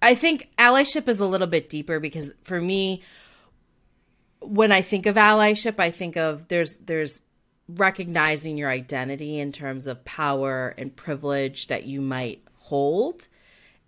I 0.00 0.14
think 0.14 0.50
allyship 0.58 1.08
is 1.08 1.20
a 1.20 1.26
little 1.26 1.46
bit 1.46 1.68
deeper 1.68 2.00
because 2.00 2.34
for 2.42 2.60
me, 2.60 3.02
when 4.40 4.72
I 4.72 4.82
think 4.82 5.06
of 5.06 5.14
allyship, 5.14 5.78
I 5.78 5.90
think 5.90 6.16
of 6.16 6.48
there's 6.48 6.78
there's 6.78 7.20
recognizing 7.68 8.58
your 8.58 8.68
identity 8.68 9.38
in 9.38 9.52
terms 9.52 9.86
of 9.86 10.04
power 10.04 10.74
and 10.76 10.94
privilege 10.94 11.68
that 11.68 11.84
you 11.84 12.00
might 12.00 12.41
hold 12.62 13.28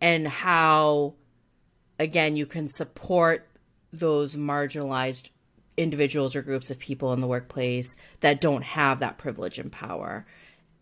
and 0.01 0.27
how 0.27 1.15
again 1.99 2.37
you 2.37 2.47
can 2.47 2.69
support 2.69 3.49
those 3.93 4.37
marginalized 4.37 5.31
individuals 5.77 6.37
or 6.37 6.43
groups 6.43 6.71
of 6.71 6.79
people 6.79 7.13
in 7.13 7.21
the 7.21 7.27
workplace 7.27 7.97
that 8.21 8.41
don't 8.41 8.63
have 8.63 9.01
that 9.01 9.19
privilege 9.19 9.59
and 9.59 9.73
power. 9.73 10.27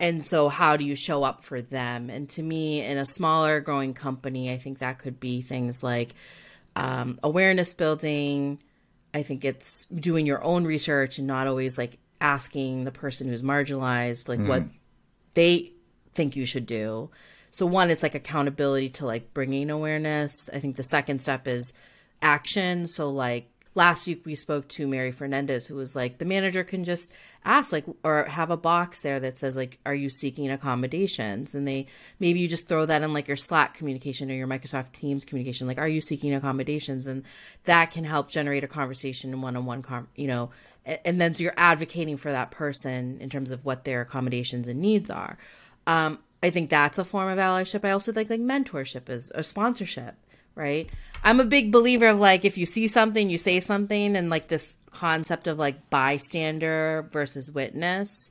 And 0.00 0.24
so, 0.24 0.48
how 0.48 0.76
do 0.76 0.84
you 0.84 0.96
show 0.96 1.22
up 1.22 1.44
for 1.44 1.62
them? 1.62 2.10
And 2.10 2.28
to 2.30 2.42
me, 2.42 2.84
in 2.84 2.98
a 2.98 3.04
smaller 3.04 3.60
growing 3.60 3.94
company, 3.94 4.52
I 4.52 4.58
think 4.58 4.80
that 4.80 4.98
could 4.98 5.20
be 5.20 5.42
things 5.42 5.82
like 5.82 6.14
um, 6.74 7.18
awareness 7.22 7.72
building. 7.72 8.58
I 9.14 9.22
think 9.22 9.44
it's 9.44 9.84
doing 9.86 10.26
your 10.26 10.42
own 10.42 10.64
research 10.64 11.18
and 11.18 11.26
not 11.26 11.46
always 11.46 11.78
like 11.78 11.98
asking 12.20 12.84
the 12.84 12.90
person 12.90 13.28
who's 13.28 13.42
marginalized, 13.42 14.28
like 14.28 14.40
mm. 14.40 14.48
what 14.48 14.64
they 15.34 15.72
think 16.12 16.34
you 16.34 16.46
should 16.46 16.66
do 16.66 17.10
so 17.52 17.66
one 17.66 17.90
it's 17.90 18.02
like 18.02 18.14
accountability 18.14 18.88
to 18.88 19.06
like 19.06 19.34
bringing 19.34 19.68
awareness. 19.68 20.48
I 20.52 20.58
think 20.58 20.76
the 20.76 20.82
second 20.82 21.20
step 21.20 21.46
is 21.46 21.74
action. 22.22 22.86
So 22.86 23.10
like 23.10 23.50
last 23.74 24.06
week 24.06 24.24
we 24.24 24.34
spoke 24.34 24.68
to 24.68 24.86
mary 24.86 25.10
fernandez 25.12 25.66
who 25.66 25.74
was 25.74 25.96
like 25.96 26.18
the 26.18 26.26
manager 26.26 26.62
can 26.62 26.84
just 26.84 27.10
ask 27.42 27.72
like 27.72 27.86
or 28.04 28.24
have 28.24 28.50
a 28.50 28.56
box 28.56 29.00
there 29.00 29.18
that 29.18 29.38
says 29.38 29.56
like 29.56 29.78
are 29.84 29.94
you 29.94 30.08
seeking 30.08 30.50
accommodations? 30.50 31.54
And 31.54 31.68
they 31.68 31.88
maybe 32.18 32.40
you 32.40 32.48
just 32.48 32.68
throw 32.68 32.86
that 32.86 33.02
in 33.02 33.12
like 33.12 33.28
your 33.28 33.36
slack 33.36 33.74
communication 33.74 34.30
or 34.30 34.34
your 34.34 34.48
microsoft 34.48 34.92
teams 34.92 35.26
communication 35.26 35.66
like 35.66 35.78
are 35.78 35.88
you 35.88 36.00
seeking 36.00 36.34
accommodations? 36.34 37.06
And 37.06 37.22
that 37.64 37.90
can 37.90 38.04
help 38.04 38.30
generate 38.30 38.64
a 38.64 38.68
conversation 38.68 39.30
in 39.30 39.42
one-on-one 39.42 39.82
com- 39.82 40.08
you 40.16 40.26
know 40.26 40.48
and 40.86 41.20
then 41.20 41.34
so 41.34 41.42
you're 41.42 41.54
advocating 41.58 42.16
for 42.16 42.32
that 42.32 42.50
person 42.50 43.18
in 43.20 43.28
terms 43.28 43.50
of 43.50 43.66
what 43.66 43.84
their 43.84 44.00
accommodations 44.00 44.68
and 44.68 44.80
needs 44.80 45.10
are. 45.10 45.36
Um, 45.86 46.18
I 46.42 46.50
think 46.50 46.70
that's 46.70 46.98
a 46.98 47.04
form 47.04 47.28
of 47.28 47.38
allyship. 47.38 47.84
I 47.84 47.92
also 47.92 48.12
think 48.12 48.28
like 48.28 48.40
mentorship 48.40 49.08
is 49.08 49.30
or 49.34 49.42
sponsorship, 49.42 50.16
right? 50.54 50.90
I'm 51.22 51.38
a 51.38 51.44
big 51.44 51.70
believer 51.70 52.08
of 52.08 52.18
like 52.18 52.44
if 52.44 52.58
you 52.58 52.66
see 52.66 52.88
something, 52.88 53.30
you 53.30 53.38
say 53.38 53.60
something, 53.60 54.16
and 54.16 54.28
like 54.28 54.48
this 54.48 54.76
concept 54.90 55.46
of 55.46 55.58
like 55.58 55.88
bystander 55.90 57.08
versus 57.12 57.50
witness, 57.50 58.30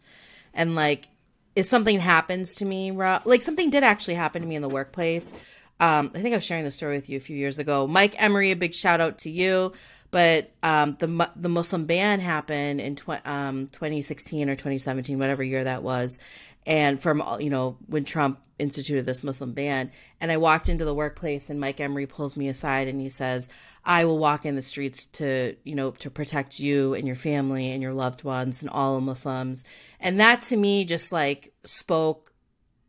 and 0.53 0.75
like 0.75 1.07
if 1.55 1.65
something 1.65 1.99
happens 1.99 2.55
to 2.55 2.65
me, 2.65 2.91
like 2.91 3.41
something 3.41 3.69
did 3.69 3.83
actually 3.83 4.15
happen 4.15 4.41
to 4.41 4.47
me 4.47 4.55
in 4.55 4.61
the 4.61 4.69
workplace. 4.69 5.33
Um, 5.79 6.11
I 6.13 6.21
think 6.21 6.33
I 6.33 6.37
was 6.37 6.45
sharing 6.45 6.63
the 6.63 6.71
story 6.71 6.95
with 6.95 7.09
you 7.09 7.17
a 7.17 7.21
few 7.21 7.35
years 7.35 7.59
ago. 7.59 7.87
Mike 7.87 8.21
Emery, 8.21 8.51
a 8.51 8.55
big 8.55 8.75
shout 8.75 9.01
out 9.01 9.19
to 9.19 9.31
you. 9.31 9.73
But 10.11 10.51
um, 10.61 10.97
the 10.99 11.29
the 11.37 11.47
Muslim 11.47 11.85
ban 11.85 12.19
happened 12.19 12.81
in 12.81 12.97
tw- 12.97 13.25
um, 13.25 13.67
2016 13.71 14.49
or 14.49 14.55
2017, 14.55 15.17
whatever 15.17 15.41
year 15.41 15.63
that 15.63 15.83
was, 15.83 16.19
and 16.65 17.01
from 17.01 17.23
you 17.39 17.49
know 17.49 17.77
when 17.87 18.03
Trump 18.03 18.39
instituted 18.59 19.05
this 19.05 19.23
Muslim 19.23 19.53
ban, 19.53 19.91
and 20.19 20.31
I 20.31 20.37
walked 20.37 20.69
into 20.69 20.85
the 20.85 20.93
workplace, 20.93 21.49
and 21.49 21.59
Mike 21.59 21.79
Emery 21.79 22.05
pulls 22.05 22.37
me 22.37 22.47
aside 22.47 22.87
and 22.87 23.01
he 23.01 23.09
says, 23.09 23.49
"I 23.83 24.05
will 24.05 24.19
walk 24.19 24.45
in 24.45 24.55
the 24.55 24.61
streets 24.61 25.05
to 25.07 25.55
you 25.63 25.75
know 25.75 25.91
to 25.91 26.09
protect 26.09 26.59
you 26.59 26.93
and 26.93 27.07
your 27.07 27.15
family 27.15 27.71
and 27.71 27.81
your 27.81 27.93
loved 27.93 28.23
ones 28.23 28.61
and 28.61 28.69
all 28.69 29.01
Muslims," 29.01 29.63
and 29.99 30.19
that 30.19 30.41
to 30.43 30.57
me 30.57 30.85
just 30.85 31.11
like 31.11 31.53
spoke 31.63 32.31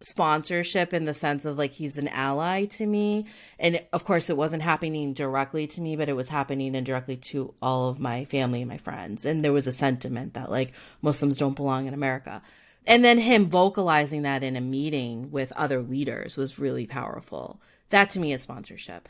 sponsorship 0.05 0.93
in 0.93 1.05
the 1.05 1.15
sense 1.15 1.45
of 1.45 1.57
like 1.57 1.73
he's 1.73 1.97
an 1.97 2.09
ally 2.09 2.65
to 2.65 2.87
me. 2.87 3.27
And 3.59 3.85
of 3.93 4.05
course 4.05 4.29
it 4.29 4.37
wasn't 4.37 4.63
happening 4.63 5.13
directly 5.15 5.67
to 5.69 5.81
me 5.81 5.97
but 5.97 6.09
it 6.09 6.15
was 6.15 6.29
happening 6.29 6.75
indirectly 6.75 7.17
to 7.17 7.55
all 7.63 7.89
of 7.89 8.01
my 8.01 8.25
family 8.25 8.63
and 8.63 8.69
my 8.69 8.79
friends. 8.79 9.25
And 9.25 9.45
there 9.45 9.53
was 9.53 9.67
a 9.67 9.73
sentiment 9.73 10.35
that 10.35 10.51
like 10.51 10.73
muslims 11.03 11.37
don't 11.37 11.57
belong 11.57 11.87
in 11.87 11.95
america 11.95 12.43
and 12.87 13.05
then 13.05 13.19
him 13.19 13.47
vocalizing 13.47 14.23
that 14.23 14.43
in 14.43 14.57
a 14.57 14.61
meeting 14.61 15.31
with 15.31 15.53
other 15.53 15.81
leaders 15.81 16.37
was 16.37 16.59
really 16.59 16.87
powerful 16.87 17.61
that 17.91 18.11
to 18.11 18.21
me 18.21 18.33
is 18.33 18.43
sponsorship 18.43 19.09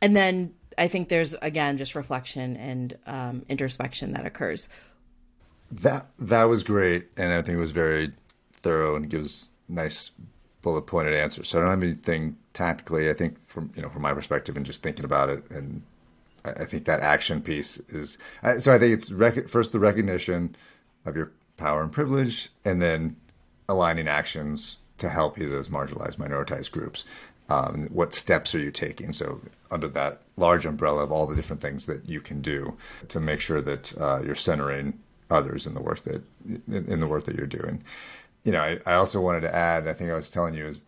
and 0.00 0.16
then 0.16 0.54
i 0.78 0.88
think 0.88 1.08
there's 1.08 1.34
again 1.42 1.76
just 1.76 1.94
reflection 1.94 2.56
and 2.56 2.96
um, 3.06 3.44
introspection 3.48 4.12
that 4.12 4.26
occurs 4.26 4.68
that 5.70 6.06
that 6.18 6.44
was 6.44 6.62
great 6.62 7.08
and 7.16 7.32
i 7.32 7.42
think 7.42 7.56
it 7.56 7.60
was 7.60 7.72
very 7.72 8.12
thorough 8.52 8.96
and 8.96 9.10
gives 9.10 9.50
nice 9.68 10.10
bullet 10.62 10.82
pointed 10.82 11.14
answers. 11.14 11.48
So 11.48 11.58
I 11.58 11.62
don't 11.62 11.70
have 11.70 11.82
anything 11.82 12.36
tactically. 12.52 13.10
I 13.10 13.14
think 13.14 13.36
from 13.48 13.72
you 13.76 13.82
know 13.82 13.88
from 13.88 14.02
my 14.02 14.12
perspective 14.12 14.56
and 14.56 14.66
just 14.66 14.82
thinking 14.82 15.04
about 15.04 15.28
it, 15.30 15.44
and 15.50 15.82
I, 16.44 16.64
think 16.64 16.84
that 16.84 17.00
action 17.00 17.40
piece 17.40 17.78
is. 17.88 18.18
So 18.58 18.74
I 18.74 18.78
think 18.78 18.94
it's 18.94 19.10
rec- 19.10 19.48
first 19.48 19.72
the 19.72 19.78
recognition 19.78 20.56
of 21.04 21.16
your 21.16 21.32
power 21.60 21.82
and 21.82 21.92
privilege, 21.92 22.50
and 22.64 22.82
then 22.82 23.16
aligning 23.68 24.08
actions 24.08 24.78
to 24.98 25.08
help 25.08 25.38
either 25.38 25.50
those 25.50 25.68
marginalized, 25.68 26.16
minoritized 26.16 26.72
groups. 26.72 27.04
Um, 27.48 27.86
what 27.86 28.14
steps 28.14 28.54
are 28.54 28.60
you 28.60 28.70
taking? 28.70 29.12
So 29.12 29.40
under 29.70 29.88
that 29.88 30.22
large 30.36 30.66
umbrella 30.66 31.02
of 31.02 31.12
all 31.12 31.26
the 31.26 31.34
different 31.34 31.62
things 31.62 31.86
that 31.86 32.08
you 32.08 32.20
can 32.20 32.40
do 32.40 32.76
to 33.08 33.20
make 33.20 33.40
sure 33.40 33.60
that 33.60 33.98
uh, 34.00 34.20
you're 34.24 34.34
centering 34.34 34.98
others 35.30 35.66
in 35.66 35.74
the 35.74 35.80
work 35.80 36.02
that 36.02 36.22
in 36.68 36.98
the 36.98 37.06
work 37.06 37.24
that 37.24 37.36
you're 37.36 37.46
doing 37.46 37.84
you 38.44 38.52
know, 38.52 38.60
I, 38.60 38.78
I 38.86 38.94
also 38.94 39.20
wanted 39.20 39.40
to 39.42 39.54
add, 39.54 39.86
I 39.86 39.92
think 39.92 40.10
I 40.10 40.14
was 40.14 40.30
telling 40.30 40.54
you 40.54 40.66
is 40.66 40.80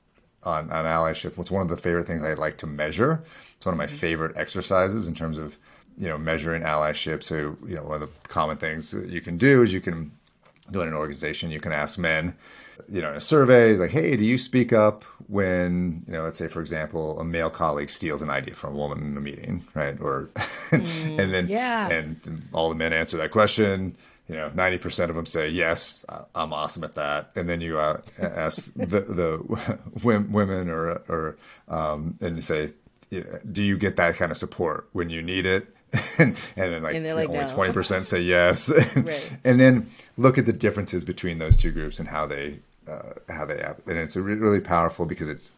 on, 0.43 0.71
on 0.71 0.85
allyship, 0.85 1.37
what's 1.37 1.51
one 1.51 1.63
of 1.63 1.69
the 1.69 1.77
favorite 1.77 2.07
things 2.07 2.23
I 2.23 2.35
like 2.35 2.59
to 2.59 2.67
measure. 2.67 3.23
It's 3.57 3.67
one 3.67 3.75
of 3.75 3.79
my 3.79 3.87
mm-hmm. 3.87 3.97
favorite 3.97 4.37
exercises 4.37 5.07
in 5.07 5.15
terms 5.15 5.39
of, 5.39 5.57
you 5.97 6.09
know, 6.09 6.19
measuring 6.19 6.63
allyship. 6.63 7.23
So, 7.23 7.57
you 7.67 7.77
know, 7.77 7.85
one 7.85 8.03
of 8.03 8.09
the 8.09 8.29
common 8.29 8.57
things 8.57 8.91
that 8.93 9.11
you 9.11 9.21
can 9.21 9.37
do 9.37 9.63
is 9.63 9.73
you 9.73 9.81
can 9.81 10.11
do 10.71 10.83
in 10.83 10.89
an 10.89 10.95
organization, 10.95 11.51
you 11.51 11.61
can 11.61 11.73
ask 11.73 11.99
men, 11.99 12.35
you 12.89 13.03
know, 13.03 13.11
in 13.11 13.17
a 13.17 13.21
survey, 13.21 13.77
like, 13.77 13.91
hey, 13.91 14.17
do 14.17 14.25
you 14.25 14.39
speak 14.39 14.73
up 14.73 15.05
when, 15.29 16.03
you 16.07 16.13
know, 16.13 16.23
let's 16.23 16.37
say, 16.37 16.49
for 16.49 16.61
example, 16.61 17.19
a 17.21 17.25
male 17.25 17.51
colleague 17.51 17.91
steals 17.91 18.23
an 18.23 18.31
idea 18.31 18.55
from 18.55 18.75
a 18.75 18.77
woman 18.77 19.03
in 19.03 19.17
a 19.17 19.21
meeting, 19.21 19.65
right? 19.75 20.01
Or, 20.01 20.31
mm, 20.37 21.19
and 21.19 21.35
then, 21.35 21.49
yeah. 21.49 21.89
and 21.89 22.43
all 22.53 22.69
the 22.69 22.75
men 22.75 22.93
answer 22.93 23.17
that 23.19 23.31
question 23.31 23.97
you 24.29 24.37
know, 24.37 24.51
90% 24.51 25.11
of 25.11 25.17
them 25.17 25.27
say, 25.27 25.49
yes, 25.49 26.07
I'm 26.35 26.53
awesome 26.53 26.85
at 26.85 26.95
that. 26.95 27.33
And 27.35 27.49
then 27.49 27.61
you 27.61 27.79
uh, 27.79 28.01
ask 28.19 28.73
the, 28.75 29.01
the 29.01 29.79
women 30.03 30.71
or, 30.71 31.03
or, 31.09 31.37
um, 31.69 32.17
and 32.21 32.43
say, 32.43 32.73
do 33.51 33.63
you 33.63 33.77
get 33.77 33.97
that 33.97 34.17
kind 34.17 34.31
of 34.31 34.39
support 34.39 34.89
when 34.93 35.11
you 35.11 35.23
need 35.23 35.47
it? 35.47 35.67
and, 36.19 36.37
and 36.57 36.73
then 36.73 36.83
like, 36.83 36.95
and 36.95 37.05
like 37.05 37.29
only 37.29 37.41
no. 37.41 37.47
20% 37.47 38.07
say 38.07 38.21
yes. 38.23 38.71
right. 38.97 39.33
And 39.45 39.61
then 39.61 39.89
look 40.17 40.39
at 40.39 40.47
the 40.47 40.53
differences 40.53 41.05
between 41.05 41.39
those 41.39 41.57
two 41.57 41.71
groups 41.71 41.99
and 41.99 42.09
how 42.09 42.27
they, 42.27 42.61
uh, 42.89 43.13
how 43.29 43.45
they, 43.45 43.59
have, 43.59 43.81
and 43.87 43.99
it's 43.99 44.17
really 44.17 44.61
powerful 44.61 45.05
because 45.05 45.29
it's 45.29 45.51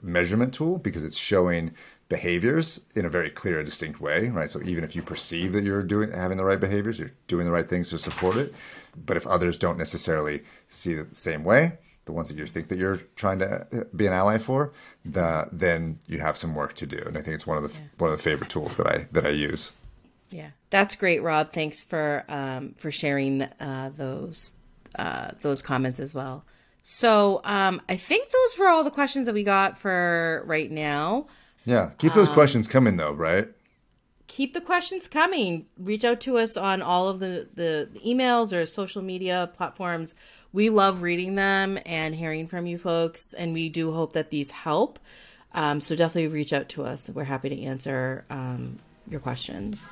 measurement 0.00 0.54
tool 0.54 0.78
because 0.78 1.04
it's 1.04 1.16
showing 1.16 1.72
behaviors 2.08 2.80
in 2.94 3.04
a 3.04 3.10
very 3.10 3.28
clear 3.28 3.58
and 3.58 3.66
distinct 3.66 4.00
way, 4.00 4.28
right? 4.28 4.48
So 4.48 4.62
even 4.62 4.84
if 4.84 4.96
you 4.96 5.02
perceive 5.02 5.52
that 5.52 5.64
you're 5.64 5.82
doing 5.82 6.12
having 6.12 6.38
the 6.38 6.44
right 6.44 6.58
behaviors, 6.58 6.98
you're 6.98 7.12
doing 7.26 7.44
the 7.44 7.52
right 7.52 7.68
things 7.68 7.90
to 7.90 7.98
support 7.98 8.36
it. 8.36 8.54
But 9.04 9.16
if 9.16 9.26
others 9.26 9.58
don't 9.58 9.76
necessarily 9.76 10.42
see 10.68 10.94
it 10.94 11.10
the 11.10 11.16
same 11.16 11.44
way, 11.44 11.72
the 12.08 12.12
ones 12.12 12.28
that 12.28 12.38
you 12.38 12.46
think 12.46 12.68
that 12.68 12.78
you're 12.78 12.96
trying 13.16 13.38
to 13.38 13.66
uh, 13.70 13.84
be 13.94 14.06
an 14.06 14.14
ally 14.14 14.38
for, 14.38 14.72
the, 15.04 15.46
then 15.52 15.98
you 16.06 16.18
have 16.20 16.38
some 16.38 16.54
work 16.54 16.72
to 16.76 16.86
do. 16.86 16.96
And 17.06 17.18
I 17.18 17.20
think 17.20 17.34
it's 17.34 17.46
one 17.46 17.62
of 17.62 17.62
the 17.62 17.78
yeah. 17.78 17.88
one 17.98 18.10
of 18.10 18.16
the 18.16 18.22
favorite 18.22 18.48
tools 18.48 18.78
that 18.78 18.86
I 18.86 19.06
that 19.12 19.26
I 19.26 19.30
use. 19.30 19.72
Yeah, 20.30 20.50
that's 20.70 20.96
great, 20.96 21.22
Rob. 21.22 21.52
Thanks 21.52 21.84
for 21.84 22.24
um, 22.28 22.74
for 22.78 22.90
sharing 22.90 23.42
uh, 23.42 23.92
those 23.94 24.54
uh, 24.98 25.32
those 25.42 25.60
comments 25.60 26.00
as 26.00 26.14
well. 26.14 26.44
So 26.82 27.42
um, 27.44 27.82
I 27.90 27.96
think 27.96 28.30
those 28.30 28.58
were 28.58 28.68
all 28.68 28.82
the 28.82 28.90
questions 28.90 29.26
that 29.26 29.34
we 29.34 29.44
got 29.44 29.78
for 29.78 30.42
right 30.46 30.70
now. 30.70 31.26
Yeah. 31.66 31.90
Keep 31.98 32.14
those 32.14 32.28
um, 32.28 32.34
questions 32.34 32.66
coming 32.66 32.96
though, 32.96 33.12
right? 33.12 33.48
Keep 34.28 34.52
the 34.52 34.60
questions 34.60 35.08
coming. 35.08 35.66
Reach 35.78 36.04
out 36.04 36.20
to 36.20 36.38
us 36.38 36.56
on 36.56 36.82
all 36.82 37.08
of 37.08 37.18
the, 37.18 37.48
the 37.54 37.88
emails 38.06 38.52
or 38.52 38.64
social 38.66 39.02
media 39.02 39.50
platforms. 39.56 40.14
We 40.52 40.70
love 40.70 41.02
reading 41.02 41.34
them 41.34 41.78
and 41.84 42.14
hearing 42.14 42.46
from 42.46 42.66
you 42.66 42.78
folks, 42.78 43.32
and 43.32 43.52
we 43.52 43.68
do 43.68 43.92
hope 43.92 44.12
that 44.12 44.30
these 44.30 44.50
help. 44.50 44.98
Um, 45.54 45.80
so 45.80 45.96
definitely 45.96 46.28
reach 46.28 46.52
out 46.52 46.68
to 46.70 46.84
us. 46.84 47.08
We're 47.08 47.24
happy 47.24 47.48
to 47.48 47.62
answer 47.62 48.24
um, 48.30 48.78
your 49.08 49.20
questions. 49.20 49.90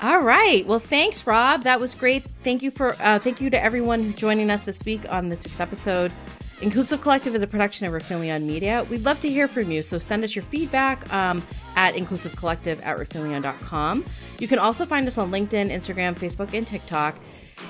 All 0.00 0.20
right. 0.20 0.66
Well, 0.66 0.80
thanks, 0.80 1.26
Rob. 1.26 1.62
That 1.62 1.80
was 1.80 1.94
great. 1.94 2.24
Thank 2.42 2.62
you 2.62 2.70
for 2.70 2.96
uh, 3.00 3.20
thank 3.20 3.40
you 3.40 3.48
to 3.50 3.62
everyone 3.62 4.12
joining 4.14 4.50
us 4.50 4.64
this 4.64 4.84
week 4.84 5.10
on 5.10 5.28
this 5.28 5.44
week's 5.44 5.60
episode. 5.60 6.12
Inclusive 6.60 7.00
Collective 7.00 7.34
is 7.34 7.42
a 7.42 7.46
production 7.46 7.86
of 7.86 7.92
Rifelion 7.92 8.42
Media. 8.42 8.84
We'd 8.90 9.04
love 9.04 9.20
to 9.20 9.28
hear 9.28 9.48
from 9.48 9.70
you, 9.70 9.82
so 9.82 9.98
send 9.98 10.24
us 10.24 10.34
your 10.34 10.44
feedback 10.44 11.12
um, 11.12 11.42
at 11.76 11.94
inclusivecollective 11.94 12.84
at 12.84 12.98
rifelion.com. 12.98 14.04
You 14.38 14.48
can 14.48 14.58
also 14.58 14.86
find 14.86 15.06
us 15.06 15.18
on 15.18 15.30
LinkedIn, 15.30 15.70
Instagram, 15.70 16.14
Facebook, 16.14 16.54
and 16.54 16.66
TikTok. 16.66 17.16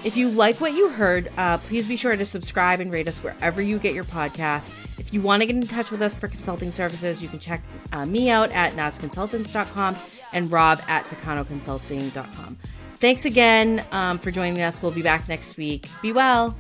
If 0.02 0.16
you 0.16 0.30
like 0.30 0.60
what 0.60 0.72
you 0.72 0.88
heard, 0.90 1.30
uh, 1.36 1.58
please 1.58 1.86
be 1.86 1.96
sure 1.96 2.16
to 2.16 2.26
subscribe 2.26 2.80
and 2.80 2.92
rate 2.92 3.08
us 3.08 3.18
wherever 3.18 3.62
you 3.62 3.78
get 3.78 3.94
your 3.94 4.04
podcasts. 4.04 4.72
If 4.98 5.14
you 5.14 5.20
want 5.20 5.42
to 5.42 5.46
get 5.46 5.56
in 5.56 5.66
touch 5.66 5.90
with 5.90 6.02
us 6.02 6.16
for 6.16 6.28
consulting 6.28 6.72
services, 6.72 7.22
you 7.22 7.28
can 7.28 7.38
check 7.38 7.62
uh, 7.92 8.04
me 8.04 8.30
out 8.30 8.50
at 8.52 8.72
nasconsultants.com 8.72 9.96
and 10.32 10.50
rob 10.50 10.82
at 10.88 11.04
takanoconsulting.com. 11.04 12.58
Thanks 12.96 13.24
again 13.24 13.84
um, 13.92 14.18
for 14.18 14.30
joining 14.30 14.60
us. 14.62 14.80
We'll 14.82 14.92
be 14.92 15.02
back 15.02 15.28
next 15.28 15.56
week. 15.56 15.88
Be 16.02 16.12
well. 16.12 16.56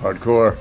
Hardcore. 0.00 0.58